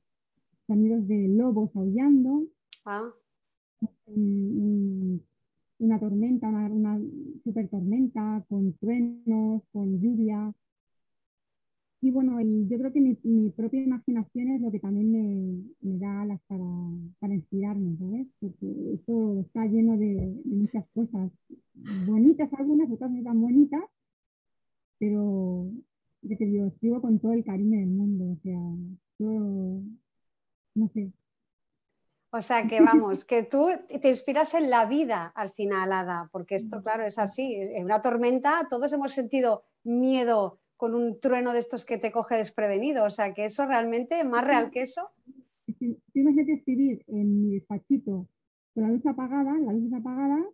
sonidos 0.66 1.08
de 1.08 1.28
lobos 1.28 1.74
aullando, 1.74 2.46
ah. 2.84 3.10
una 5.78 5.98
tormenta, 5.98 6.48
una, 6.48 7.00
super 7.42 7.68
tormenta, 7.68 8.44
con 8.48 8.74
truenos, 8.74 9.62
con 9.72 10.00
lluvia. 10.00 10.52
Y 12.00 12.12
bueno, 12.12 12.40
yo 12.40 12.78
creo 12.78 12.92
que 12.92 13.00
mi, 13.00 13.50
propia 13.50 13.82
imaginación 13.82 14.50
es 14.52 14.60
lo 14.60 14.70
que 14.70 14.78
también 14.78 15.10
me, 15.80 15.98
da 15.98 16.22
alas 16.22 16.40
para, 16.46 16.64
para, 17.18 17.34
inspirarme, 17.34 17.96
¿sabes? 17.98 18.28
Porque 18.38 18.94
esto 18.94 19.40
está 19.40 19.66
lleno 19.66 19.96
de, 19.98 20.32
muchas 20.44 20.86
cosas, 20.94 21.32
bonitas 22.06 22.52
algunas, 22.54 22.88
otras 22.88 23.10
no 23.10 23.22
tan 23.24 23.40
bonitas, 23.40 23.82
pero 24.98 25.72
yo 26.22 26.36
te 26.36 26.44
digo, 26.44 26.66
escribo 26.66 27.00
con 27.00 27.18
todo 27.18 27.32
el 27.32 27.44
cariño 27.44 27.78
del 27.78 27.88
mundo, 27.88 28.32
o 28.32 28.36
sea, 28.42 28.60
yo 29.18 29.82
no 30.74 30.88
sé. 30.88 31.12
O 32.30 32.42
sea 32.42 32.66
que 32.68 32.80
vamos, 32.82 33.24
que 33.24 33.42
tú 33.42 33.68
te 34.02 34.10
inspiras 34.10 34.52
en 34.52 34.68
la 34.68 34.84
vida 34.86 35.32
al 35.34 35.50
final, 35.52 35.92
Ada, 35.92 36.28
porque 36.30 36.56
esto, 36.56 36.82
claro, 36.82 37.04
es 37.06 37.18
así. 37.18 37.54
En 37.54 37.84
una 37.84 38.02
tormenta 38.02 38.66
todos 38.68 38.92
hemos 38.92 39.12
sentido 39.12 39.64
miedo 39.82 40.60
con 40.76 40.94
un 40.94 41.18
trueno 41.18 41.52
de 41.52 41.60
estos 41.60 41.86
que 41.86 41.96
te 41.96 42.12
coge 42.12 42.36
desprevenido. 42.36 43.06
O 43.06 43.10
sea 43.10 43.32
que 43.32 43.46
eso 43.46 43.64
realmente, 43.64 44.24
más 44.24 44.44
real 44.44 44.70
que 44.70 44.82
eso. 44.82 45.08
Si, 45.78 45.98
si 46.12 46.20
imagínate 46.20 46.52
escribir 46.52 47.02
en 47.06 47.42
mi 47.42 47.54
despachito 47.54 48.28
con 48.74 48.82
la 48.82 48.90
luz 48.90 49.06
apagada, 49.06 49.58
las 49.58 49.74
luces 49.74 49.94
apagadas, 49.94 50.44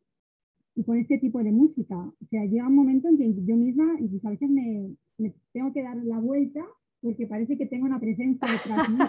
y 0.77 0.85
con 0.85 0.99
este 0.99 1.19
tipo 1.19 1.43
de 1.43 1.53
música. 1.53 1.97
O 1.97 2.27
sea, 2.31 2.45
llega 2.45 2.69
un 2.69 2.77
momento 2.77 3.09
en 3.09 3.17
que 3.17 3.35
yo 3.45 3.57
misma, 3.57 3.97
incluso 3.99 4.29
a 4.29 4.33
veces 4.33 4.51
me, 4.51 4.97
me 5.19 5.35
tengo 5.53 5.73
que 5.73 5.83
dar 5.83 5.97
la 5.97 6.19
vuelta 6.19 6.65
porque 7.01 7.27
parece 7.27 7.59
que 7.59 7.67
tengo 7.67 7.85
una 7.87 8.01
presencia 8.01 8.49
detrás 8.51 8.89
de 8.89 9.05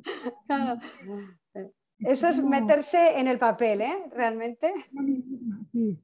claro. 0.46 0.80
Eso 1.98 2.28
es 2.28 2.42
meterse 2.42 3.20
en 3.20 3.28
el 3.28 3.38
papel, 3.38 3.82
¿eh? 3.82 4.10
Realmente. 4.12 4.72
Sí, 5.70 5.96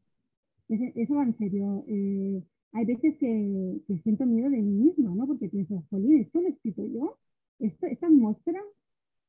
eso 0.69 1.15
va 1.15 1.25
en 1.25 1.33
serio. 1.33 1.85
Eh, 1.89 2.43
hay 2.73 2.85
veces 2.85 3.17
que, 3.19 3.81
siento 4.03 4.27
miedo 4.27 4.51
de 4.51 4.59
mí 4.59 4.85
misma, 4.85 5.15
¿no? 5.15 5.27
Porque 5.27 5.49
pienso, 5.49 5.83
jolín, 5.91 6.21
¿esto 6.21 6.41
lo 6.41 6.49
escrito 6.49 6.87
yo? 6.87 7.19
¿Esto, 7.59 7.87
¿Esta 7.87 8.07
atmósfera 8.07 8.61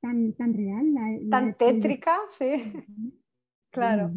tan, 0.02 0.34
tan 0.34 0.54
real? 0.54 0.94
tan 1.30 1.58
tétrica, 1.58 2.18
sí. 2.30 2.74
Claro. 3.72 4.12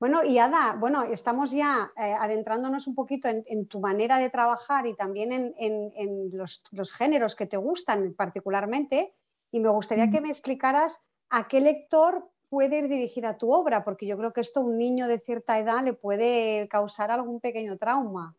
Bueno, 0.00 0.24
y 0.24 0.38
Ada, 0.38 0.76
bueno, 0.78 1.02
estamos 1.04 1.50
ya 1.50 1.90
eh, 1.96 2.14
adentrándonos 2.18 2.86
un 2.86 2.94
poquito 2.94 3.28
en, 3.28 3.66
tu 3.66 3.80
manera 3.80 4.18
de 4.18 4.30
trabajar 4.30 4.86
y 4.86 4.94
también 4.94 5.54
en, 5.56 6.30
los, 6.32 6.62
géneros 6.92 7.34
que 7.34 7.46
te 7.46 7.56
gustan 7.56 8.14
particularmente. 8.14 9.14
Y 9.50 9.60
me 9.60 9.68
gustaría 9.68 10.10
que 10.10 10.20
me 10.20 10.30
explicaras 10.30 11.00
a 11.30 11.46
qué 11.46 11.60
lector 11.60 12.28
puede 12.48 12.78
ir 12.78 12.88
dirigida 12.88 13.38
tu 13.38 13.52
obra, 13.52 13.84
porque 13.84 14.06
yo 14.06 14.16
creo 14.16 14.32
que 14.32 14.40
esto 14.40 14.60
a 14.60 14.64
un 14.64 14.78
niño 14.78 15.06
de 15.06 15.18
cierta 15.18 15.58
edad 15.58 15.84
le 15.84 15.92
puede 15.92 16.68
causar 16.68 17.10
algún 17.10 17.40
pequeño 17.40 17.76
trauma. 17.78 18.36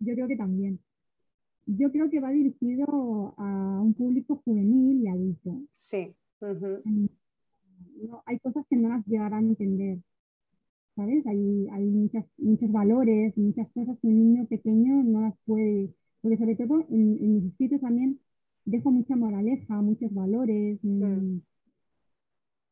Yo 0.00 0.14
creo 0.14 0.28
que 0.28 0.36
también. 0.36 0.80
Yo 1.66 1.90
creo 1.90 2.08
que 2.08 2.20
va 2.20 2.30
dirigido 2.30 3.34
a 3.36 3.80
un 3.82 3.94
público 3.94 4.40
juvenil 4.44 5.02
y 5.04 5.08
adulto. 5.08 5.60
Sí. 5.72 6.14
hay 8.24 8.38
cosas 8.38 8.66
que 8.66 8.76
no 8.76 8.88
las 8.88 9.04
llegarán 9.06 9.44
a 9.44 9.48
entender. 9.48 9.98
¿Sabes? 10.98 11.24
Hay, 11.28 11.68
hay 11.68 11.84
muchas, 11.84 12.26
muchos 12.38 12.72
valores, 12.72 13.36
muchas 13.38 13.68
cosas 13.70 13.96
que 14.00 14.08
un 14.08 14.18
niño 14.18 14.46
pequeño 14.48 15.04
no 15.04 15.20
las 15.20 15.34
puede. 15.46 15.94
Porque 16.20 16.38
sobre 16.38 16.56
todo 16.56 16.84
en, 16.90 17.34
mis 17.34 17.44
escritos 17.44 17.80
también 17.80 18.18
dejo 18.64 18.90
mucha 18.90 19.14
moraleja, 19.14 19.80
muchos 19.80 20.12
valores. 20.12 20.80
Mm. 20.82 21.04
Mm, 21.04 21.42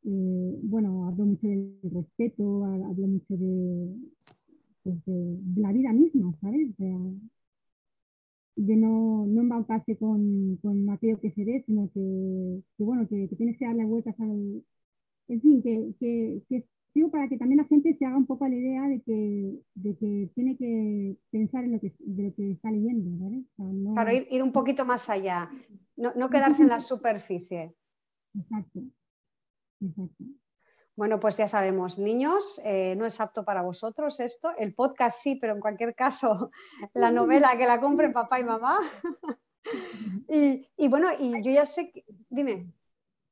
eh, 0.06 0.58
bueno, 0.64 1.06
hablo 1.06 1.26
mucho 1.26 1.46
del 1.46 1.78
respeto, 1.84 2.64
hablo 2.64 3.06
mucho 3.06 3.26
pues, 3.28 3.38
de, 5.06 5.12
de, 5.12 5.60
la 5.60 5.72
vida 5.72 5.92
misma, 5.92 6.36
¿sabes? 6.40 6.76
de 8.56 8.76
no, 8.76 9.26
no 9.26 9.40
embaucarse 9.42 9.96
con, 9.98 10.56
con, 10.62 10.88
aquello 10.90 11.20
que 11.20 11.30
se 11.32 11.44
ve, 11.44 11.62
sino 11.66 11.90
que, 11.92 12.62
bueno, 12.78 13.06
que, 13.08 13.28
tienes 13.36 13.58
que 13.58 13.66
darle 13.66 13.84
vueltas 13.84 14.18
al... 14.20 14.64
En 15.28 15.40
fin, 15.42 15.62
que, 15.62 15.94
que, 16.00 16.66
para 17.10 17.28
que 17.28 17.36
también 17.36 17.58
la 17.58 17.68
gente 17.68 17.94
se 17.94 18.06
haga 18.06 18.16
un 18.16 18.26
poco 18.26 18.48
la 18.48 18.54
idea 18.54 18.82
de 18.88 19.00
que, 19.02 19.60
de 19.74 19.96
que 19.96 20.30
tiene 20.34 20.56
que 20.56 21.16
pensar 21.30 21.64
en 21.64 21.72
lo 21.72 21.80
que, 21.80 21.94
de 21.98 22.22
lo 22.24 22.34
que 22.34 22.52
está 22.52 22.70
leyendo, 22.70 23.24
¿vale? 23.24 23.94
Para 23.94 24.14
ir, 24.14 24.26
ir, 24.30 24.42
un 24.42 24.52
poquito 24.52 24.84
más 24.84 25.08
allá, 25.08 25.50
no, 25.96 26.12
no 26.16 26.30
quedarse 26.30 26.62
en 26.62 26.68
la 26.68 26.80
superficie. 26.80 27.74
Exacto, 28.34 28.80
exacto. 29.80 30.24
Bueno, 30.96 31.20
pues 31.20 31.36
ya 31.36 31.46
sabemos, 31.46 31.98
niños, 31.98 32.58
eh, 32.64 32.96
no 32.96 33.04
es 33.04 33.20
apto 33.20 33.44
para 33.44 33.60
vosotros 33.60 34.18
esto. 34.18 34.48
El 34.56 34.74
podcast 34.74 35.18
sí, 35.22 35.36
pero 35.36 35.54
en 35.54 35.60
cualquier 35.60 35.94
caso, 35.94 36.50
la 36.94 37.10
novela 37.10 37.56
que 37.58 37.66
la 37.66 37.80
compren 37.80 38.14
papá 38.14 38.40
y 38.40 38.44
mamá. 38.44 38.78
y, 40.28 40.88
bueno, 40.88 41.08
y 41.20 41.42
yo 41.42 41.52
ya 41.52 41.66
sé, 41.66 41.90
que... 41.90 42.04
dime. 42.30 42.72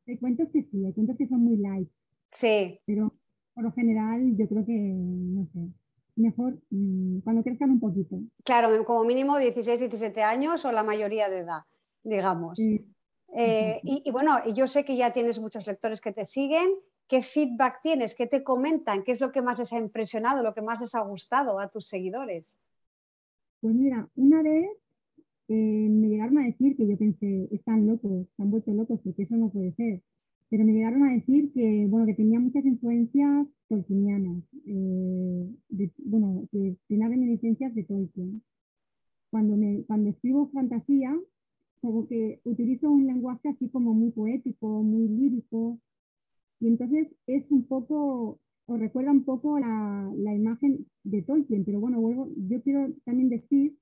Hay 0.06 0.18
cuentos 0.18 0.50
que 0.52 0.62
sí, 0.62 0.84
hay 0.84 0.92
cuentos 0.92 1.16
que 1.16 1.26
son 1.26 1.40
muy 1.40 1.56
light. 1.56 1.88
Sí. 2.32 2.78
Pero 2.84 3.13
por 3.54 3.64
lo 3.64 3.72
general 3.72 4.36
yo 4.36 4.48
creo 4.48 4.64
que, 4.64 4.72
no 4.72 5.46
sé, 5.46 5.60
mejor 6.16 6.58
mm, 6.70 7.20
cuando 7.20 7.42
crezcan 7.42 7.70
un 7.70 7.80
poquito. 7.80 8.20
Claro, 8.44 8.84
como 8.84 9.04
mínimo 9.04 9.38
16, 9.38 9.80
17 9.80 10.22
años 10.22 10.64
o 10.64 10.72
la 10.72 10.82
mayoría 10.82 11.28
de 11.28 11.38
edad, 11.38 11.62
digamos. 12.02 12.58
Eh, 13.36 13.80
y, 13.82 14.02
y, 14.04 14.10
bueno, 14.12 14.36
yo 14.54 14.66
sé 14.66 14.84
que 14.84 14.96
ya 14.96 15.12
tienes 15.12 15.40
muchos 15.40 15.66
lectores 15.66 16.00
que 16.00 16.12
te 16.12 16.24
siguen 16.24 16.68
¿Qué 17.08 17.20
feedback 17.20 17.80
tienes? 17.82 18.14
¿Qué 18.14 18.26
te 18.26 18.42
comentan? 18.42 19.04
¿Qué 19.04 19.12
es 19.12 19.20
lo 19.20 19.30
que 19.30 19.42
más 19.42 19.58
les 19.58 19.72
ha 19.72 19.78
impresionado, 19.78 20.42
lo 20.42 20.54
que 20.54 20.62
más 20.62 20.80
les 20.80 20.94
ha 20.94 21.02
gustado 21.02 21.60
a 21.60 21.68
tus 21.68 21.86
seguidores? 21.86 22.58
Pues 23.60 23.74
mira, 23.74 24.08
una 24.16 24.42
vez 24.42 24.70
eh, 25.48 25.54
me 25.54 26.08
llegaron 26.08 26.38
a 26.38 26.46
decir 26.46 26.76
que 26.76 26.88
yo 26.88 26.96
pensé, 26.96 27.48
están 27.50 27.86
locos, 27.86 28.26
están 28.30 28.50
vueltos 28.50 28.74
locos, 28.74 29.00
porque 29.04 29.22
eso 29.22 29.36
no 29.36 29.50
puede 29.50 29.72
ser. 29.74 30.02
Pero 30.50 30.64
me 30.64 30.72
llegaron 30.72 31.02
a 31.04 31.12
decir 31.12 31.52
que, 31.52 31.86
bueno, 31.88 32.06
que 32.06 32.14
tenía 32.14 32.38
muchas 32.38 32.64
influencias 32.64 33.46
tolkienianas, 33.68 34.42
eh, 34.66 35.50
bueno, 36.04 36.46
que 36.52 36.76
tenía 36.88 37.08
reminiscencias 37.08 37.74
de 37.74 37.84
Tolkien. 37.84 38.42
Cuando, 39.30 39.56
me, 39.56 39.84
cuando 39.86 40.10
escribo 40.10 40.50
fantasía, 40.52 41.18
como 41.80 42.06
que 42.06 42.40
utilizo 42.44 42.90
un 42.90 43.06
lenguaje 43.06 43.48
así 43.48 43.68
como 43.68 43.94
muy 43.94 44.10
poético, 44.10 44.82
muy 44.82 45.08
lírico, 45.08 45.80
y 46.60 46.68
entonces 46.68 47.08
es 47.26 47.50
un 47.50 47.66
poco, 47.66 48.40
o 48.66 48.76
recuerda 48.76 49.10
un 49.10 49.24
poco 49.24 49.58
la, 49.58 50.10
la 50.16 50.34
imagen 50.34 50.86
de 51.02 51.22
Tolkien, 51.22 51.64
pero 51.64 51.80
bueno, 51.80 52.00
vuelvo, 52.00 52.28
yo 52.36 52.62
quiero 52.62 52.92
también 53.04 53.28
decir 53.28 53.76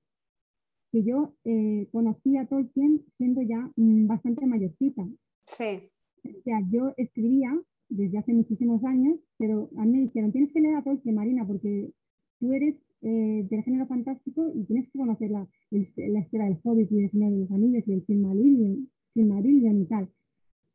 que 0.91 1.03
yo 1.03 1.33
eh, 1.43 1.87
conocí 1.91 2.37
a 2.37 2.45
Tolkien 2.45 3.03
siendo 3.09 3.41
ya 3.41 3.71
mm, 3.75 4.05
bastante 4.05 4.45
mayorcita. 4.45 5.07
Sí. 5.47 5.89
O 6.25 6.41
sea, 6.43 6.61
yo 6.69 6.93
escribía 6.97 7.51
desde 7.89 8.17
hace 8.17 8.33
muchísimos 8.33 8.83
años, 8.83 9.19
pero 9.37 9.69
a 9.77 9.85
mí 9.85 9.91
me 9.91 9.99
dijeron, 10.01 10.31
tienes 10.31 10.51
que 10.51 10.61
leer 10.61 10.75
a 10.75 10.83
Tolkien, 10.83 11.15
Marina, 11.15 11.45
porque 11.45 11.91
tú 12.39 12.53
eres 12.53 12.75
eh, 13.01 13.45
del 13.49 13.63
género 13.63 13.85
fantástico 13.87 14.51
y 14.53 14.63
tienes 14.63 14.89
que 14.89 14.97
conocer 14.97 15.31
la, 15.31 15.47
la 15.71 16.19
historia 16.19 16.45
del 16.45 16.59
Hobbit 16.63 16.91
y 16.91 17.03
el 17.03 17.11
Señor 17.11 17.31
de 17.31 17.39
los 17.39 17.51
Anillos 17.51 17.87
y 17.87 17.93
el 17.93 18.05
Silmarillion, 18.05 18.89
Silmarillion 19.13 19.81
y 19.81 19.85
tal. 19.85 20.09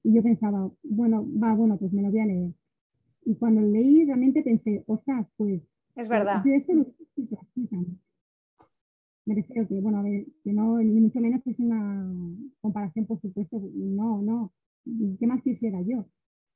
Y 0.05 0.15
yo 0.15 0.23
pensaba, 0.23 0.71
bueno, 0.83 1.27
va, 1.43 1.55
bueno, 1.55 1.77
pues 1.79 1.93
me 1.93 2.03
lo 2.03 2.11
voy 2.11 2.21
a 2.21 2.27
leer. 2.27 2.53
Y 3.25 3.35
cuando 3.37 3.61
leí 3.63 4.05
realmente 4.05 4.43
pensé, 4.43 4.85
ostras, 4.87 5.27
pues... 5.37 5.63
Es 5.97 6.09
verdad. 6.09 6.43
Yo 6.45 6.53
esto 6.53 6.73
lo 6.73 6.87
me 9.29 9.35
refiero 9.35 9.69
que, 9.69 9.79
bueno, 9.81 9.99
a 9.99 10.03
ver, 10.03 10.25
que 10.43 10.55
no, 10.55 10.79
ni 10.79 11.01
mucho 11.01 11.21
menos 11.21 11.47
es 11.47 11.59
una 11.59 12.11
comparación, 12.63 13.05
por 13.05 13.21
supuesto, 13.21 13.61
no, 13.75 14.23
no, 14.23 14.53
¿qué 15.19 15.27
más 15.27 15.43
quisiera 15.43 15.81
yo? 15.83 16.07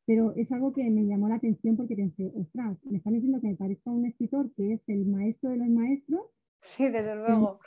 Pero 0.04 0.34
es 0.34 0.50
algo 0.50 0.72
que 0.72 0.88
me 0.90 1.04
llamó 1.06 1.28
la 1.28 1.36
atención 1.36 1.76
porque 1.76 1.94
pensé, 1.94 2.32
ostras, 2.34 2.76
me 2.84 2.98
están 2.98 3.14
diciendo 3.14 3.40
que 3.40 3.48
me 3.48 3.56
parezca 3.56 3.90
un 3.90 4.06
escritor 4.06 4.52
que 4.54 4.74
es 4.74 4.80
el 4.88 5.06
maestro 5.06 5.50
de 5.50 5.58
los 5.58 5.68
maestros. 5.68 6.22
Sí, 6.60 6.84
desde 6.88 7.14
luego. 7.14 7.60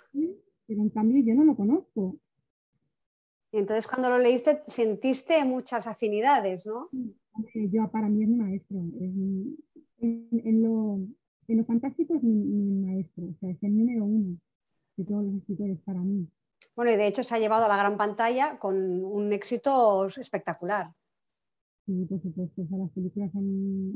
pero 0.67 0.81
en 0.81 0.89
cambio 0.89 1.23
yo 1.23 1.35
no 1.35 1.45
lo 1.45 1.55
conozco. 1.55 2.17
Y 3.51 3.59
entonces 3.59 3.87
cuando 3.87 4.09
lo 4.09 4.17
leíste 4.17 4.59
sentiste 4.67 5.45
muchas 5.45 5.87
afinidades, 5.87 6.65
¿no? 6.65 6.89
Yo 7.71 7.89
para 7.89 8.09
mí 8.09 8.23
es 8.23 8.29
mi 8.29 8.35
maestro. 8.35 8.79
en, 9.99 10.61
lo, 10.61 11.65
fantástico 11.65 12.15
es 12.15 12.23
mi, 12.23 12.85
maestro, 12.85 13.27
o 13.27 13.33
sea, 13.39 13.49
es 13.49 13.63
el 13.63 13.77
número 13.77 14.03
uno 14.03 14.37
de 14.97 15.05
todos 15.05 15.23
los 15.23 15.35
escritores 15.35 15.79
para 15.85 16.01
mí. 16.01 16.27
Bueno, 16.75 16.91
y 16.91 16.97
de 16.97 17.07
hecho 17.07 17.23
se 17.23 17.35
ha 17.35 17.39
llevado 17.39 17.65
a 17.65 17.69
la 17.69 17.77
gran 17.77 17.97
pantalla 17.97 18.59
con 18.59 18.75
un 19.03 19.31
éxito 19.31 20.07
espectacular. 20.07 20.93
Sí, 21.85 22.05
por 22.09 22.21
supuesto, 22.21 22.63
o 22.63 22.67
sea, 22.67 22.77
las 22.79 22.91
películas 22.91 23.31
son 23.31 23.45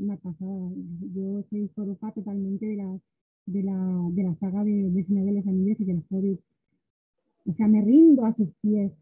una 0.00 0.16
pasada. 0.16 0.70
Yo 1.12 1.42
soy 1.50 1.68
forofa 1.74 2.12
totalmente 2.12 2.66
de 2.66 2.76
la, 2.76 2.98
de 3.46 3.62
la, 3.64 4.08
de 4.12 4.22
la 4.22 4.34
saga 4.36 4.64
de, 4.64 4.90
de 4.90 5.04
Señor 5.04 5.26
de 5.26 5.32
los 5.32 5.46
Anillos 5.46 5.80
y 5.80 5.84
del 5.84 6.04
Hobbit. 6.08 6.40
O 7.46 7.52
sea, 7.52 7.66
me 7.66 7.82
rindo 7.82 8.24
a 8.24 8.32
sus 8.32 8.48
pies. 8.60 8.92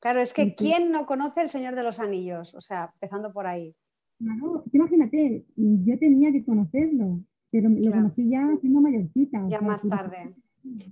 Claro, 0.00 0.20
es 0.20 0.32
que 0.32 0.54
¿quién 0.54 0.90
no 0.90 1.06
conoce 1.06 1.42
el 1.42 1.48
Señor 1.48 1.74
de 1.74 1.82
los 1.82 2.00
Anillos? 2.00 2.54
O 2.54 2.60
sea, 2.60 2.90
empezando 2.94 3.32
por 3.32 3.46
ahí. 3.46 3.74
Claro, 4.18 4.64
imagínate, 4.72 5.44
yo 5.56 5.98
tenía 5.98 6.32
que 6.32 6.44
conocerlo, 6.44 7.20
pero 7.50 7.68
lo 7.68 7.90
conocí 7.90 8.30
ya 8.30 8.48
siendo 8.60 8.80
mayorcita. 8.80 9.44
Ya 9.48 9.60
más 9.60 9.86
tarde. 9.86 10.34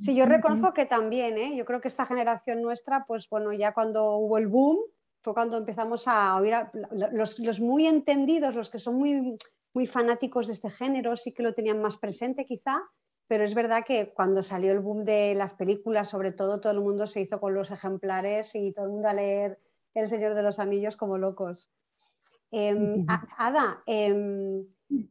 Sí, 0.01 0.17
yo 0.17 0.27
reconozco 0.27 0.73
que 0.73 0.87
también, 0.87 1.39
¿eh? 1.39 1.57
yo 1.57 1.65
creo 1.65 1.81
que 1.81 1.89
esta 1.89 2.05
generación 2.05 2.61
nuestra, 2.61 3.05
pues 3.07 3.29
bueno, 3.29 3.53
ya 3.53 3.73
cuando 3.73 4.17
hubo 4.17 4.39
el 4.39 4.49
boom, 4.49 4.79
fue 5.23 5.35
cuando 5.35 5.57
empezamos 5.59 6.09
a 6.09 6.37
oír 6.37 6.55
a 6.55 6.73
los, 7.13 7.39
los, 7.39 7.61
muy 7.61 7.87
entendidos, 7.87 8.55
los 8.55 8.71
que 8.71 8.79
son 8.79 8.97
muy, 8.97 9.37
muy 9.73 9.87
fanáticos 9.87 10.47
de 10.47 10.55
este 10.55 10.71
género, 10.71 11.17
sí 11.17 11.33
que 11.33 11.43
lo 11.43 11.55
tenían 11.55 11.81
más 11.81 11.99
presente 11.99 12.47
quizá, 12.47 12.83
pero 13.29 13.45
es 13.45 13.55
verdad 13.55 13.85
que 13.87 14.13
cuando 14.13 14.43
salió 14.43 14.73
el 14.73 14.81
boom 14.81 15.05
de 15.05 15.35
las 15.37 15.55
películas, 15.55 16.09
sobre 16.09 16.33
todo, 16.33 16.61
todo 16.61 16.73
el 16.73 16.81
mundo 16.81 17.07
se 17.07 17.21
hizo 17.21 17.39
con 17.39 17.55
los 17.55 17.71
ejemplares 17.71 18.55
y 18.55 18.73
todo 18.73 18.87
el 18.87 18.91
mundo 18.91 19.09
a 19.09 19.15
leer 19.15 19.61
El 19.95 20.09
Señor 20.09 20.35
de 20.35 20.43
los 20.43 20.59
Anillos 20.59 20.97
como 20.97 21.17
locos. 21.17 21.71
Em, 22.51 23.07
Ada, 23.39 23.83
em, 23.87 24.67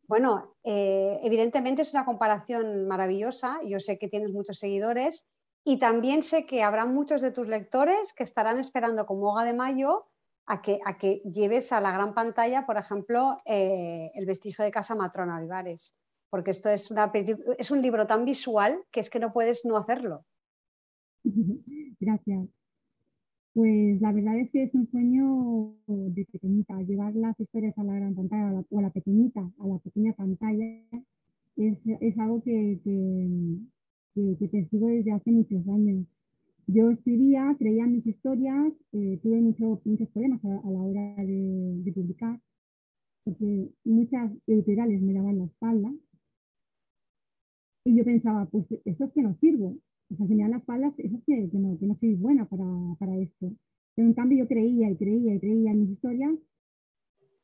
bueno, 0.07 0.55
eh, 0.63 1.19
evidentemente 1.23 1.81
es 1.81 1.93
una 1.93 2.05
comparación 2.05 2.87
maravillosa, 2.87 3.59
yo 3.65 3.79
sé 3.79 3.97
que 3.97 4.09
tienes 4.09 4.31
muchos 4.31 4.59
seguidores 4.59 5.25
y 5.63 5.79
también 5.79 6.23
sé 6.23 6.45
que 6.45 6.63
habrá 6.63 6.85
muchos 6.85 7.21
de 7.21 7.31
tus 7.31 7.47
lectores 7.47 8.13
que 8.13 8.23
estarán 8.23 8.59
esperando 8.59 9.05
como 9.05 9.31
hoga 9.31 9.43
de 9.43 9.53
mayo 9.53 10.05
a 10.45 10.61
que, 10.61 10.79
a 10.85 10.97
que 10.97 11.21
lleves 11.25 11.71
a 11.71 11.81
la 11.81 11.91
gran 11.91 12.13
pantalla, 12.13 12.65
por 12.65 12.77
ejemplo, 12.77 13.37
eh, 13.45 14.11
El 14.15 14.25
vestigio 14.25 14.65
de 14.65 14.71
casa 14.71 14.95
matrona 14.95 15.37
Olivares 15.37 15.93
porque 16.29 16.51
esto 16.51 16.69
es, 16.69 16.91
una, 16.91 17.11
es 17.57 17.71
un 17.71 17.81
libro 17.81 18.05
tan 18.07 18.25
visual 18.25 18.83
que 18.91 18.99
es 18.99 19.09
que 19.09 19.19
no 19.19 19.33
puedes 19.33 19.65
no 19.65 19.77
hacerlo. 19.77 20.25
Gracias. 21.99 22.47
Pues 23.59 23.99
la 23.99 24.13
verdad 24.13 24.39
es 24.39 24.49
que 24.51 24.63
es 24.63 24.73
un 24.73 24.87
sueño 24.87 25.75
de 25.85 26.25
pequeñita, 26.31 26.81
llevar 26.81 27.13
las 27.13 27.37
historias 27.41 27.77
a 27.77 27.83
la 27.83 27.93
gran 27.93 28.15
pantalla 28.15 28.63
o 28.69 28.79
a 28.79 28.81
la 28.81 28.89
pequeñita, 28.89 29.51
a 29.59 29.67
la 29.67 29.77
pequeña 29.79 30.13
pantalla, 30.13 30.65
es, 31.57 32.17
algo 32.19 32.41
que, 32.41 32.79
que, 32.85 34.37
que, 34.39 34.67
desde 34.71 35.11
hace 35.11 35.31
muchos 35.31 35.67
años. 35.67 36.05
Yo 36.67 36.89
escribía, 36.89 37.53
creía 37.59 37.85
mis 37.85 38.07
historias, 38.07 38.71
eh, 38.93 39.19
tuve 39.21 39.41
muchos 39.41 40.07
problemas 40.13 40.45
a, 40.45 40.71
la 40.71 40.81
hora 40.81 41.15
de, 41.17 41.81
de 41.83 41.91
publicar, 41.91 42.39
porque 43.25 43.71
muchas 43.83 44.31
editoriales 44.47 45.01
me 45.01 45.11
daban 45.11 45.37
la 45.37 45.45
espalda 45.47 45.93
y 47.83 47.97
yo 47.97 48.05
pensaba, 48.05 48.45
pues 48.45 48.67
eso 48.85 49.03
es 49.03 49.11
que 49.11 49.21
no 49.21 49.33
sirvo. 49.33 49.75
O 50.11 50.15
sea, 50.15 50.27
si 50.27 50.35
me 50.35 50.43
dan 50.43 50.51
las 50.51 50.63
palas, 50.63 50.97
eso 50.99 51.17
es 51.17 51.23
que, 51.23 51.49
no, 51.53 51.77
soy 51.99 52.15
buena 52.15 52.45
para, 52.47 53.17
esto. 53.17 53.51
Pero 53.95 54.07
en 54.07 54.13
cambio 54.13 54.39
yo 54.39 54.47
creía 54.47 54.89
y 54.89 54.95
creía 54.97 55.35
y 55.35 55.39
creía 55.39 55.71
en 55.71 55.81
mis 55.81 55.91
historias, 55.91 56.33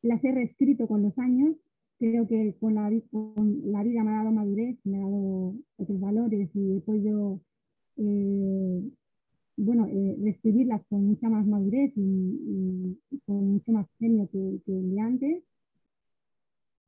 las 0.01 0.23
he 0.23 0.31
reescrito 0.31 0.87
con 0.87 1.03
los 1.03 1.17
años, 1.19 1.55
creo 1.99 2.27
que 2.27 2.55
con 2.59 2.75
la, 2.75 2.89
vida 2.89 4.03
me 4.03 4.11
ha 4.11 4.17
dado 4.17 4.31
madurez, 4.31 4.77
me 4.83 4.97
ha 4.97 5.01
dado 5.01 5.55
otros 5.77 5.99
valores 5.99 6.49
y 6.55 6.77
he 6.77 6.81
podido 6.81 7.41
eh, 7.97 8.81
bueno, 9.57 9.87
eh, 9.87 10.17
reescribirlas 10.21 10.83
con 10.89 11.05
mucha 11.05 11.29
más 11.29 11.45
madurez 11.47 11.93
y, 11.95 12.99
con 13.25 13.53
mucho 13.53 13.71
más 13.71 13.87
genio 13.99 14.29
que, 14.31 14.59
que 14.65 14.99
antes. 14.99 15.43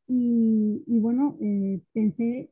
Y, 0.07 0.83
y 0.87 0.99
bueno, 0.99 1.37
eh, 1.41 1.81
pensé 1.93 2.49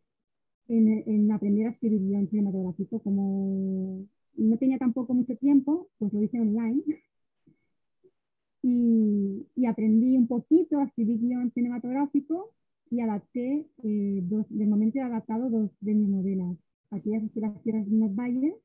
en, 0.68 1.04
en, 1.06 1.32
aprender 1.32 1.68
a 1.68 1.72
escribir 1.72 2.02
guion 2.02 2.30
cinematográfico. 2.30 3.00
Como 3.00 4.06
no 4.36 4.58
tenía 4.58 4.78
tampoco 4.78 5.14
mucho 5.14 5.36
tiempo, 5.38 5.90
pues 5.98 6.14
lo 6.14 6.22
hice 6.22 6.40
online. 6.40 6.84
y, 8.62 9.48
y, 9.56 9.66
aprendí 9.66 10.18
un 10.18 10.28
poquito 10.28 10.80
a 10.80 10.86
escribir 10.86 11.20
guion 11.20 11.52
cinematográfico 11.52 12.56
y 12.90 13.02
adapté, 13.02 13.68
eh, 13.84 14.20
dos, 14.24 14.46
de 14.50 14.66
momento 14.66 15.00
he 15.00 15.02
adaptado 15.02 15.50
dos 15.50 15.72
de 15.82 15.94
mis 15.94 16.08
novelas. 16.08 16.58
Aquellas 16.92 17.24
las 17.36 17.62
tierras 17.64 17.90
de 17.90 17.98
los 17.98 18.16
valles 18.16 18.56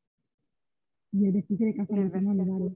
y 1.12 1.26
el 1.26 1.33
vestigio 1.33 1.66
de 1.66 1.75
Casa 1.75 1.95
Matrona 1.97 2.75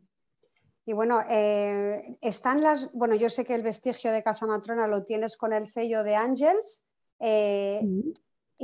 Y 0.87 0.93
bueno, 0.93 1.21
eh, 1.31 2.19
están 2.23 2.62
las, 2.62 2.93
bueno, 2.93 3.14
yo 3.14 3.28
sé 3.28 3.45
que 3.45 3.54
el 3.54 3.62
vestigio 3.62 4.11
de 4.11 4.23
Casa 4.23 4.47
Matrona 4.47 4.88
lo 4.88 5.04
tienes 5.04 5.37
con 5.37 5.52
el 5.52 5.66
sello 5.66 6.02
de 6.02 6.16
Ángels. 6.16 6.83
Eh, 7.21 7.81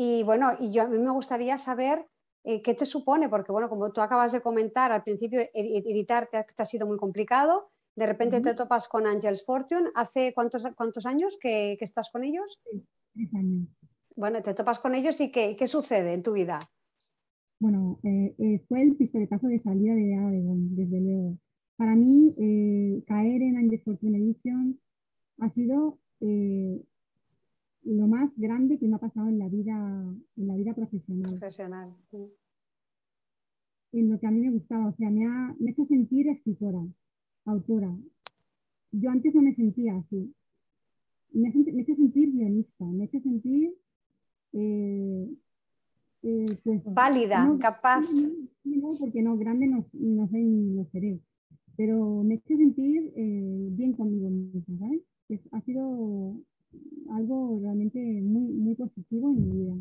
y 0.03 0.23
bueno, 0.23 0.53
y 0.59 0.71
yo 0.71 0.85
a 0.85 0.89
mí 0.89 0.97
me 0.99 1.11
gustaría 1.11 1.59
saber 1.59 2.07
eh, 2.45 2.63
qué 2.63 2.73
te 2.73 2.87
supone, 2.87 3.29
porque 3.29 3.53
bueno, 3.53 3.69
como 3.69 3.93
tú 3.93 4.01
acabas 4.01 4.33
de 4.33 4.41
comentar, 4.41 4.93
al 4.93 5.03
principio 5.03 5.43
editar 5.53 6.27
te 6.33 6.39
ha, 6.39 6.65
sido 6.65 6.87
muy 6.87 6.97
complicado. 6.97 7.69
De 7.95 8.07
repente 8.07 8.41
te 8.41 8.55
topas 8.55 8.89
con 8.89 9.07
Angels 9.07 9.45
Fortune. 9.45 9.91
¿Hace 9.95 10.33
cuántos, 10.33 10.67
cuántos 10.75 11.05
años 11.05 11.37
que, 11.39 11.77
estás 11.79 12.09
con 12.11 12.25
ellos? 12.25 12.59
tres 13.13 13.35
años. 13.35 13.69
Bueno, 14.17 14.43
te 14.43 14.55
topas 14.55 14.79
con 14.79 14.95
ellos 14.95 15.21
y 15.21 15.31
qué, 15.31 15.55
qué 15.59 15.69
sucede 15.69 16.15
en 16.15 16.23
tu 16.23 16.33
vida. 16.33 16.61
Bueno, 17.59 18.01
eh, 18.03 18.35
eh, 18.39 18.65
fue 18.69 18.81
el 18.81 18.97
pistoletazo 18.97 19.49
de 19.49 19.59
salida 19.59 19.95
de 19.95 20.15
Adegon, 20.15 20.77
desde 20.77 20.99
luego. 20.99 21.37
Para 21.77 21.95
mí, 21.95 22.35
caer 23.07 23.43
en 23.43 23.59
Angels 23.59 23.85
Fortune 23.85 24.17
Edition 24.17 24.81
ha 25.41 25.51
sido 25.51 25.99
lo 27.85 28.07
más 28.07 28.31
grande 28.37 28.79
que 28.79 28.87
me 28.87 28.97
ha 28.97 28.99
pasado 28.99 29.29
en 29.29 29.39
la 29.39 29.49
vida, 29.49 29.75
en 30.37 30.49
la 30.49 30.57
vida 30.57 30.75
profesional. 30.75 31.31
Profesional. 31.31 31.95
En 33.93 34.11
lo 34.11 34.21
que 34.21 34.27
a 34.27 34.31
mí 34.31 34.41
me 34.41 34.51
gustaba, 34.51 34.89
o 34.89 34.97
sea, 34.97 35.11
me 35.11 35.27
ha, 35.27 35.55
me 35.59 35.71
ha 35.71 35.73
hecho 35.73 35.85
sentir 35.85 36.29
escritora, 36.29 36.87
autora. 37.45 37.93
Yo 38.93 39.11
antes 39.11 39.35
no 39.35 39.43
me 39.43 39.53
sentía 39.53 39.97
así. 39.97 40.33
Me 41.33 41.49
ha, 41.49 41.53
me 41.53 41.81
ha 41.81 41.83
hecho 41.83 41.95
sentir 41.95 42.31
guionista, 42.33 42.85
me 42.85 43.05
ha 43.05 43.07
hecho 43.07 43.21
sentir 43.21 43.73
eh, 44.53 45.29
pues, 46.65 46.83
válida, 46.85 47.57
capaz. 47.61 48.05
No, 48.65 48.93
porque 48.99 49.23
no, 49.23 49.37
grande 49.37 49.67
no, 49.67 49.85
no 49.95 50.29
soy 50.29 50.45
no 50.45 50.85
seré, 50.93 51.21
pero 51.77 52.23
me 52.23 52.35
he 52.35 52.37
hecho 52.39 52.57
sentir 52.57 53.13
eh, 53.17 53.69
bien 53.73 53.95
conmigo 53.95 54.29
misma, 54.29 54.79
¿sabes? 54.79 55.03
ha 55.53 55.61
sido 55.61 56.37
algo 57.13 57.59
realmente 57.63 57.99
muy, 57.99 58.53
muy 58.53 58.75
positivo 58.75 59.31
en 59.31 59.37
mi 59.37 59.65
vida. 59.65 59.75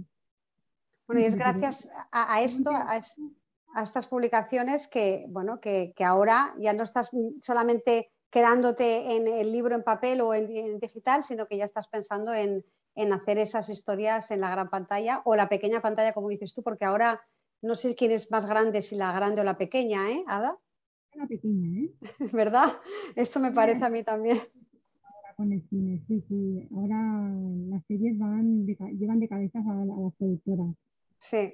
Bueno, 1.08 1.22
y 1.22 1.25
es 1.25 1.36
gracias 1.36 1.89
a, 2.12 2.41
esto, 2.41 2.69
a, 2.72 3.81
estas 3.81 4.08
publicaciones 4.08 4.88
que, 4.88 5.25
bueno, 5.29 5.60
que, 5.60 5.93
que, 5.95 6.04
ahora 6.04 6.54
ya 6.60 6.73
no 6.73 6.84
estás 6.84 7.10
solamente 7.41 8.12
quedándote 8.30 9.15
en 9.15 9.28
el 9.28 9.52
libro 9.52 9.75
en 9.75 9.84
papel 9.84 10.21
o 10.21 10.34
en 10.34 10.80
digital, 10.80 11.23
sino 11.23 11.47
que 11.47 11.58
ya 11.58 11.65
estás 11.65 11.88
pensando 11.88 12.34
en, 12.34 12.63
en 12.95 13.13
hacer 13.13 13.38
esas 13.38 13.69
historias 13.69 14.30
en 14.32 14.41
la 14.41 14.52
gran 14.52 14.69
pantalla 14.69 15.21
o 15.25 15.36
la 15.36 15.49
pequeña 15.49 15.82
pantalla, 15.82 16.13
como 16.13 16.30
dices 16.30 16.54
tú, 16.54 16.62
porque 16.62 16.86
ahora 16.86 17.21
no 17.62 17.75
sé 17.75 17.95
quién 17.95 18.12
es 18.12 18.30
más 18.32 18.45
grande, 18.45 18.82
si 18.82 18.95
la 18.95 19.12
grande 19.12 19.41
o 19.41 19.43
la 19.43 19.58
pequeña, 19.58 20.12
¿eh, 20.12 20.23
Ada? 20.28 20.58
La 21.13 21.28
pequeña, 21.28 21.86
¿eh? 21.86 21.91
¿Verdad? 22.34 22.73
Esto 23.15 23.39
me 23.39 23.52
parece 23.52 23.84
a 23.84 23.89
mí 23.89 24.04
también. 24.04 24.39
Con 25.39 25.54
el 25.54 25.63
cine, 25.69 26.02
sí, 26.06 26.21
sí. 26.28 26.67
Ahora 26.75 27.32
las 27.69 27.82
series 27.86 28.19
van 28.19 28.65
llevan 28.65 29.21
de 29.21 29.30
cabeza 29.30 29.60
a, 29.60 29.86
las 29.86 30.13
productoras. 30.17 30.75
Sí. 31.17 31.54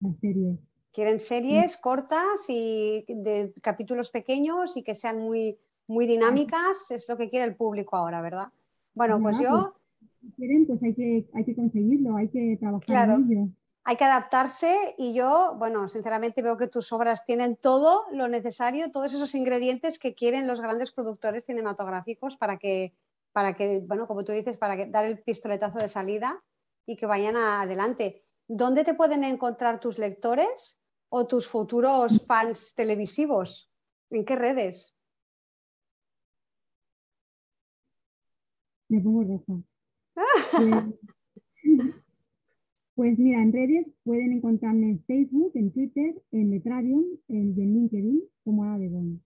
Las 0.00 0.18
series. 0.18 0.58
Quieren 0.92 1.20
series 1.20 1.76
cortas 1.76 2.46
y 2.48 3.04
de 3.06 3.52
capítulos 3.62 4.10
pequeños 4.10 4.76
y 4.76 4.82
que 4.82 4.96
sean 4.96 5.20
muy, 5.20 5.56
muy 5.86 6.08
dinámicas, 6.08 6.90
es 6.90 7.08
lo 7.08 7.16
que 7.16 7.30
quiere 7.30 7.46
el 7.46 7.54
público 7.54 7.94
ahora, 7.94 8.20
¿verdad? 8.20 8.48
Bueno, 8.92 9.22
pues 9.22 9.38
yo 9.38 9.76
pues 10.20 10.34
quieren, 10.34 10.66
pues 10.66 10.82
hay 10.82 10.94
que, 10.94 11.28
hay 11.32 11.44
que 11.44 11.54
conseguirlo, 11.54 12.16
hay 12.16 12.26
que 12.26 12.56
trabajar 12.58 13.08
en 13.08 13.30
ello. 13.30 13.48
Hay 13.88 13.96
que 13.96 14.02
adaptarse 14.02 14.96
y 14.98 15.14
yo, 15.14 15.54
bueno, 15.58 15.88
sinceramente 15.88 16.42
veo 16.42 16.56
que 16.56 16.66
tus 16.66 16.92
obras 16.92 17.24
tienen 17.24 17.54
todo 17.54 18.04
lo 18.10 18.26
necesario, 18.26 18.90
todos 18.90 19.14
esos 19.14 19.32
ingredientes 19.36 20.00
que 20.00 20.16
quieren 20.16 20.48
los 20.48 20.60
grandes 20.60 20.90
productores 20.90 21.44
cinematográficos 21.44 22.36
para 22.36 22.58
que, 22.58 22.96
para 23.30 23.54
que 23.54 23.84
bueno, 23.86 24.08
como 24.08 24.24
tú 24.24 24.32
dices, 24.32 24.56
para 24.56 24.76
que, 24.76 24.86
dar 24.86 25.04
el 25.04 25.22
pistoletazo 25.22 25.78
de 25.78 25.88
salida 25.88 26.42
y 26.84 26.96
que 26.96 27.06
vayan 27.06 27.36
adelante. 27.36 28.24
¿Dónde 28.48 28.82
te 28.82 28.94
pueden 28.94 29.22
encontrar 29.22 29.78
tus 29.78 29.98
lectores 29.98 30.80
o 31.08 31.28
tus 31.28 31.46
futuros 31.46 32.26
fans 32.26 32.74
televisivos? 32.74 33.70
¿En 34.10 34.24
qué 34.24 34.34
redes? 34.34 34.96
Me 38.88 39.00
pongo 39.00 39.42
roja. 39.46 39.62
Pues, 42.96 43.18
mira, 43.18 43.42
en 43.42 43.52
redes 43.52 43.90
pueden 44.04 44.32
encontrarme 44.32 44.88
en 44.88 45.04
Facebook, 45.04 45.52
en 45.54 45.70
Twitter, 45.70 46.14
en 46.32 46.50
Letrarium 46.50 47.04
en, 47.28 47.54
en 47.60 47.74
LinkedIn 47.74 48.22
como 48.42 48.64
Ada 48.64 48.78
de 48.78 49.18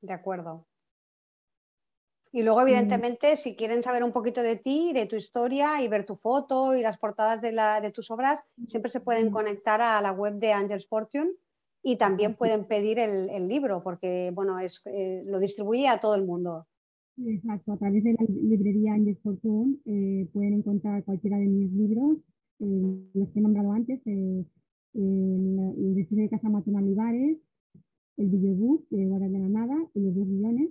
De 0.00 0.12
acuerdo. 0.12 0.66
Y 2.32 2.42
luego, 2.42 2.60
evidentemente, 2.60 3.36
si 3.36 3.54
quieren 3.54 3.84
saber 3.84 4.02
un 4.02 4.12
poquito 4.12 4.42
de 4.42 4.56
ti, 4.56 4.92
de 4.92 5.06
tu 5.06 5.14
historia 5.14 5.80
y 5.80 5.86
ver 5.86 6.04
tu 6.04 6.16
foto 6.16 6.74
y 6.74 6.82
las 6.82 6.98
portadas 6.98 7.40
de, 7.40 7.52
la, 7.52 7.80
de 7.80 7.92
tus 7.92 8.10
obras, 8.10 8.42
siempre 8.66 8.90
se 8.90 9.00
pueden 9.00 9.30
conectar 9.30 9.80
a 9.80 10.00
la 10.00 10.10
web 10.10 10.34
de 10.34 10.52
Angels 10.52 10.88
Fortune 10.88 11.30
y 11.84 11.96
también 11.96 12.34
pueden 12.34 12.64
pedir 12.66 12.98
el, 12.98 13.46
libro 13.46 13.80
porque 13.84 14.32
bueno, 14.34 14.58
es, 14.58 14.82
eh, 14.86 15.22
lo 15.24 15.38
distribuye 15.38 15.86
a 15.86 15.98
todo 15.98 16.16
el 16.16 16.24
mundo. 16.24 16.66
Exacto, 17.24 17.72
a 17.72 17.78
través 17.78 18.02
de 18.02 18.12
la 18.12 18.26
librería 18.28 18.94
Angels 18.94 19.20
Fortune 19.22 19.76
eh, 19.86 20.28
pueden 20.32 20.54
encontrar 20.54 21.04
cualquiera 21.04 21.38
de 21.38 21.46
mis 21.46 21.72
libros, 21.72 22.18
los 22.58 23.28
que 23.30 23.38
he 23.38 23.42
nombrado 23.42 23.72
antes, 23.72 24.00
eh, 24.06 24.44
el 24.94 25.94
destino 25.94 26.22
de 26.22 26.30
Casa 26.30 26.48
Matuna 26.48 26.78
Olivares, 26.78 27.38
el 28.16 28.28
videobook 28.28 28.88
de 28.90 29.06
Guardia 29.06 29.28
de 29.28 29.38
la 29.38 29.48
Nada 29.48 29.76
y 29.94 30.00
los 30.00 30.14
dos 30.14 30.26
millones. 30.26 30.70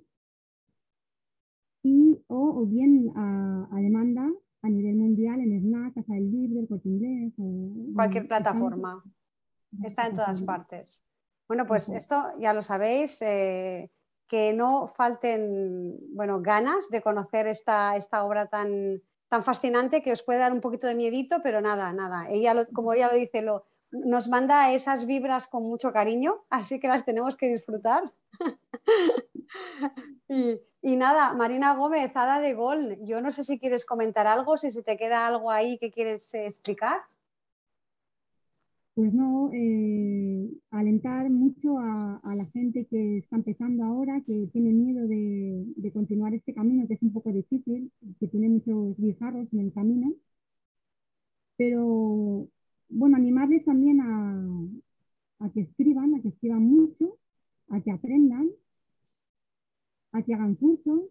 Y, 1.84 2.24
o, 2.28 2.62
o 2.62 2.66
bien 2.66 3.12
a, 3.16 3.68
a, 3.72 3.80
demanda 3.80 4.28
a 4.64 4.70
nivel 4.70 4.96
mundial 4.96 5.40
en 5.40 5.62
SNAC, 5.62 5.94
Casa 5.94 6.14
del 6.14 6.32
Libro, 6.32 6.62
el 6.62 6.68
Corte 6.68 6.90
Inglés. 6.90 7.34
O, 7.38 7.94
Cualquier 7.94 8.28
plataforma. 8.28 9.04
Está 9.84 10.08
en 10.08 10.16
todas 10.16 10.42
partes. 10.42 11.04
Bueno, 11.48 11.68
pues 11.68 11.90
esto 11.90 12.16
ya 12.40 12.54
lo 12.54 12.64
sabéis. 12.64 13.22
Eh, 13.22 13.92
que 14.28 14.54
no 14.54 14.88
falten 14.88 15.98
bueno, 16.14 16.42
ganas 16.42 16.90
de 16.90 17.02
conocer 17.02 17.48
esta, 17.48 17.96
esta 17.96 18.26
obra 18.26 18.48
tan, 18.48 19.02
tan 19.30 19.44
fascinante 19.44 20.02
que 20.02 20.14
os 20.14 20.24
puede 20.24 20.40
dar 20.40 20.54
un 20.54 20.62
poquito 20.62 20.88
de 20.88 20.96
miedito, 20.96 21.42
pero 21.44 21.62
nada, 21.62 21.94
nada. 21.94 22.30
Ella, 22.30 22.54
como 22.74 22.94
ella 22.94 23.08
lo 23.08 23.16
dice, 23.16 23.42
lo, 23.42 23.66
nos 23.92 24.28
manda 24.28 24.72
esas 24.72 25.06
vibras 25.06 25.48
con 25.48 25.64
mucho 25.64 25.92
cariño, 25.92 26.46
así 26.50 26.80
que 26.80 26.88
las 26.88 27.06
tenemos 27.06 27.38
que 27.38 27.48
disfrutar. 27.48 28.12
y, 30.28 30.96
nada, 30.96 31.34
Marina 31.34 31.76
Gómez, 31.76 32.16
Hada 32.16 32.40
de 32.40 32.54
Gol, 32.54 32.98
yo 33.02 33.22
no 33.22 33.32
sé 33.32 33.44
si 33.44 33.60
quieres 33.60 33.86
comentar 33.86 34.28
algo, 34.28 34.58
si 34.58 34.72
se 34.72 34.84
te 34.84 34.98
queda 34.98 35.28
algo 35.28 35.52
ahí 35.52 35.78
que 35.78 35.92
quieres 35.92 36.34
explicar. 36.34 37.02
Pues 38.96 39.14
no, 39.14 39.52
eh, 39.54 40.50
alentar 40.72 41.30
mucho 41.30 41.78
a, 41.80 42.22
la 42.36 42.46
gente 42.48 42.86
que 42.88 43.18
está 43.18 43.36
empezando 43.36 43.84
ahora, 43.84 44.22
que 44.26 44.48
tiene 44.54 44.72
miedo 44.72 45.06
de, 45.08 45.92
continuar 45.94 46.34
este 46.34 46.54
camino, 46.54 46.88
que 46.88 46.94
es 46.96 47.02
un 47.04 47.12
poco 47.14 47.32
difícil, 47.34 47.92
que 48.20 48.28
tiene 48.28 48.50
muchos 48.50 48.98
guijarros 48.98 49.52
en 49.54 49.60
el 49.60 49.74
camino. 49.74 50.14
Pero, 51.58 52.48
bueno, 52.90 53.18
animarles 53.18 53.66
también 53.66 54.00
a, 54.02 55.52
que 55.54 55.62
escriban, 55.62 56.16
a 56.16 56.22
que 56.22 56.30
escriban 56.30 56.64
mucho, 56.64 57.18
a 57.70 57.82
que 57.82 57.92
aprendan, 57.92 58.50
a 60.14 60.22
que 60.24 60.34
hagan 60.34 60.56
cursos. 60.56 61.02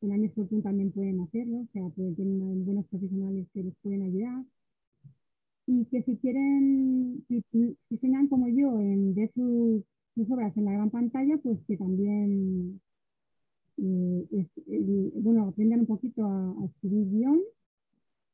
En 0.00 0.12
Años 0.12 0.32
Fortune 0.34 0.62
también 0.62 0.90
pueden 0.92 1.20
hacerlo, 1.20 1.58
o 1.60 1.66
sea, 1.72 1.88
tener 1.90 2.16
buenos 2.64 2.86
profesionales 2.86 3.46
que 3.52 3.62
les 3.62 3.74
pueden 3.76 4.02
ayudar 4.02 4.44
que 5.90 6.02
si 6.02 6.16
quieren, 6.16 7.24
si, 7.28 7.42
si 7.84 7.98
como 8.28 8.48
yo 8.48 8.78
en 8.80 9.14
de 9.14 9.28
sus 9.34 9.84
sus 10.18 10.30
obras 10.32 10.56
en 10.56 10.64
la 10.64 10.72
gran 10.72 10.90
pantalla, 10.90 11.36
pues 11.38 11.58
que 11.66 11.76
también 11.76 12.80
eh, 13.76 14.46
bueno, 15.14 15.46
aprendan 15.48 15.80
un 15.80 15.86
poquito 15.86 16.24
a, 16.26 16.54
escribir 16.64 17.08
guion 17.08 17.40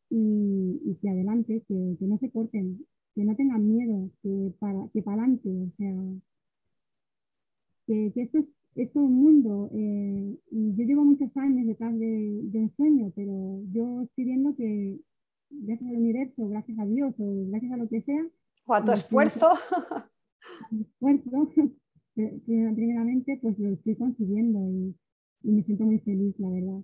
y, 0.09 0.97
que 1.01 1.09
adelante, 1.11 1.63
que, 1.69 1.97
no 2.01 2.19
se 2.19 2.31
corten, 2.31 2.87
que 3.15 3.25
no 3.25 3.37
tengan 3.37 3.67
miedo, 3.69 4.11
que 4.23 4.53
para, 4.59 4.89
que 4.93 5.01
adelante, 5.01 5.51
o 5.51 5.71
sea, 5.77 5.95
que, 7.87 8.13
esto 8.15 8.39
es, 8.39 8.47
es, 8.77 8.97
un 8.97 9.15
mundo. 9.15 9.69
Eh, 9.75 10.39
yo 10.51 10.85
llevo 10.85 11.05
muchos 11.05 11.37
años 11.37 11.67
detrás 11.67 11.93
de, 11.99 12.41
de, 12.45 12.59
un 12.59 12.71
sueño, 12.77 13.13
pero 13.15 13.61
yo 13.73 14.03
estoy 14.03 14.25
viendo 14.25 14.57
que 14.57 14.99
gracias 15.63 15.91
al 15.91 15.97
universo, 15.97 16.49
gracias 16.49 16.79
a 16.79 16.85
Dios 16.85 17.15
o 17.19 17.47
gracias 17.49 17.73
a 17.73 17.77
lo 17.77 17.89
que 17.89 18.01
sea. 18.01 18.27
O 18.67 18.75
a 18.75 18.85
tu 18.85 18.93
esfuerzo. 18.93 19.51
esfuerzo, 20.81 21.31
primeramente, 22.15 23.39
pues 23.43 23.59
lo 23.59 23.73
estoy 23.75 23.97
consiguiendo 23.97 24.59
y, 24.71 24.95
me 25.43 25.63
siento 25.63 25.85
muy 25.85 25.99
feliz, 25.99 26.35
la 26.39 26.49
verdad. 26.49 26.81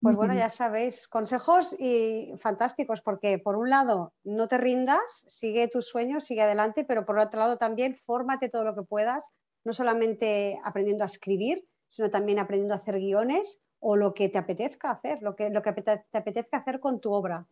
Pues 0.00 0.14
bueno, 0.14 0.34
ya 0.34 0.50
sabéis, 0.50 1.08
consejos 1.08 1.74
y 1.78 2.32
fantásticos, 2.38 3.00
porque 3.00 3.38
por 3.38 3.56
un 3.56 3.70
lado, 3.70 4.12
no 4.22 4.46
te 4.46 4.58
rindas, 4.58 5.24
sigue 5.26 5.66
tus 5.66 5.88
sueños, 5.88 6.24
sigue 6.24 6.42
adelante, 6.42 6.84
pero 6.84 7.04
por 7.04 7.18
otro 7.18 7.40
lado 7.40 7.56
también 7.56 7.96
fórmate 8.06 8.48
todo 8.48 8.64
lo 8.64 8.74
que 8.74 8.82
puedas, 8.82 9.30
no 9.64 9.72
solamente 9.72 10.60
aprendiendo 10.62 11.02
a 11.02 11.06
escribir, 11.06 11.66
sino 11.88 12.10
también 12.10 12.38
aprendiendo 12.38 12.74
a 12.74 12.76
hacer 12.76 12.98
guiones 13.00 13.60
o 13.80 13.96
lo 13.96 14.14
que 14.14 14.28
te 14.28 14.38
apetezca 14.38 14.90
hacer, 14.90 15.22
lo 15.22 15.34
que, 15.34 15.50
lo 15.50 15.62
que 15.62 15.72
te 15.72 16.02
apetezca 16.12 16.58
hacer 16.58 16.78
con 16.78 17.00
tu 17.00 17.12
obra. 17.12 17.46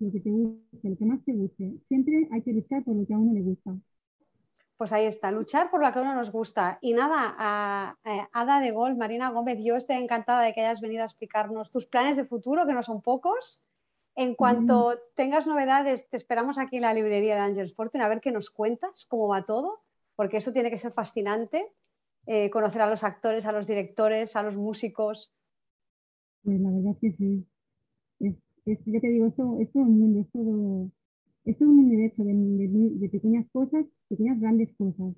Lo 0.00 0.10
que 0.10 0.20
te 0.20 0.30
guste, 0.30 0.88
lo 0.88 0.96
que 0.96 1.04
más 1.04 1.24
te 1.24 1.32
guste. 1.32 1.74
Siempre 1.88 2.26
hay 2.32 2.42
que 2.42 2.52
luchar 2.52 2.82
por 2.82 2.96
lo 2.96 3.06
que 3.06 3.14
a 3.14 3.18
uno 3.18 3.34
le 3.34 3.42
gusta. 3.42 3.76
Pues 4.78 4.92
ahí 4.92 5.04
está, 5.04 5.30
luchar 5.30 5.70
por 5.70 5.84
lo 5.84 5.92
que 5.92 5.98
a 5.98 6.02
uno 6.02 6.14
nos 6.14 6.32
gusta. 6.32 6.78
Y 6.80 6.94
nada, 6.94 7.34
a, 7.38 7.98
Ada 8.32 8.60
de 8.60 8.70
Gol, 8.70 8.96
Marina 8.96 9.28
Gómez, 9.30 9.58
yo 9.62 9.76
estoy 9.76 9.96
encantada 9.96 10.42
de 10.42 10.54
que 10.54 10.62
hayas 10.62 10.80
venido 10.80 11.02
a 11.02 11.04
explicarnos 11.06 11.70
tus 11.70 11.86
planes 11.86 12.16
de 12.16 12.24
futuro, 12.24 12.66
que 12.66 12.72
no 12.72 12.82
son 12.82 13.02
pocos. 13.02 13.62
En 14.16 14.34
cuanto 14.34 14.98
tengas 15.14 15.46
novedades, 15.46 16.08
te 16.08 16.16
esperamos 16.16 16.56
aquí 16.56 16.76
en 16.76 16.82
la 16.82 16.94
librería 16.94 17.34
de 17.34 17.42
Angels 17.42 17.74
Fortune 17.74 18.02
a 18.02 18.08
ver 18.08 18.22
qué 18.22 18.32
nos 18.32 18.48
cuentas, 18.48 19.04
cómo 19.06 19.28
va 19.28 19.44
todo, 19.44 19.82
porque 20.16 20.38
eso 20.38 20.52
tiene 20.52 20.70
que 20.70 20.78
ser 20.78 20.92
fascinante, 20.92 21.74
eh, 22.26 22.48
conocer 22.48 22.80
a 22.80 22.88
los 22.90 23.04
actores, 23.04 23.44
a 23.44 23.52
los 23.52 23.66
directores, 23.66 24.34
a 24.34 24.42
los 24.42 24.56
músicos. 24.56 25.30
Pues 26.42 26.58
la 26.58 26.70
verdad 26.70 26.92
es 26.92 26.98
que 26.98 27.12
sí. 27.12 27.46
Es, 28.66 28.78
yo 28.84 29.00
te 29.00 29.08
digo, 29.08 29.26
esto, 29.26 29.58
es 29.60 29.72
todo 29.72 29.82
un 29.84 29.98
mundo, 29.98 30.20
es 30.20 30.30
todo 30.30 30.90
es 31.44 31.60
un 31.60 31.78
universo 31.78 32.22
de, 32.22 33.08
pequeñas 33.08 33.46
cosas, 33.52 33.84
pequeñas 34.08 34.38
grandes 34.40 34.70
cosas. 34.76 35.14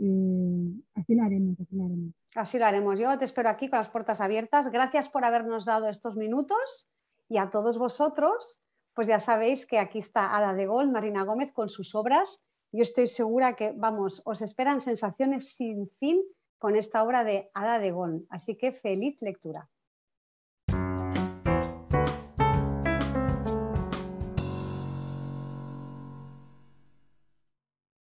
Eh, 0.00 0.72
así 0.94 1.14
lo 1.14 1.22
haremos, 1.22 1.60
así 1.60 1.76
lo 1.76 1.84
haremos. 1.84 2.14
Así 2.34 2.58
lo 2.58 2.66
haremos. 2.66 2.98
Yo 2.98 3.18
te 3.18 3.24
espero 3.24 3.50
aquí 3.50 3.68
con 3.68 3.78
las 3.78 3.90
puertas 3.90 4.20
abiertas. 4.20 4.70
Gracias 4.70 5.08
por 5.08 5.24
habernos 5.24 5.66
dado 5.66 5.88
estos 5.88 6.16
minutos 6.16 6.88
y 7.28 7.36
a 7.36 7.50
todos 7.50 7.78
vosotros, 7.78 8.62
pues 8.94 9.06
ya 9.06 9.20
sabéis 9.20 9.66
que 9.66 9.78
aquí 9.78 9.98
está 9.98 10.36
Ada 10.36 10.54
de 10.54 10.66
Gol, 10.66 10.90
Marina 10.90 11.24
Gómez 11.24 11.52
con 11.52 11.68
sus 11.68 11.94
obras. 11.94 12.42
Yo 12.72 12.82
estoy 12.82 13.06
segura 13.06 13.54
que, 13.54 13.72
vamos, 13.76 14.22
os 14.24 14.40
esperan 14.40 14.80
sensaciones 14.80 15.54
sin 15.54 15.90
fin 16.00 16.22
con 16.58 16.74
esta 16.74 17.04
obra 17.04 17.22
de 17.22 17.50
Ada 17.52 17.78
de 17.78 17.90
Gol. 17.90 18.26
Así 18.30 18.56
que 18.56 18.72
feliz 18.72 19.20
lectura. 19.20 19.68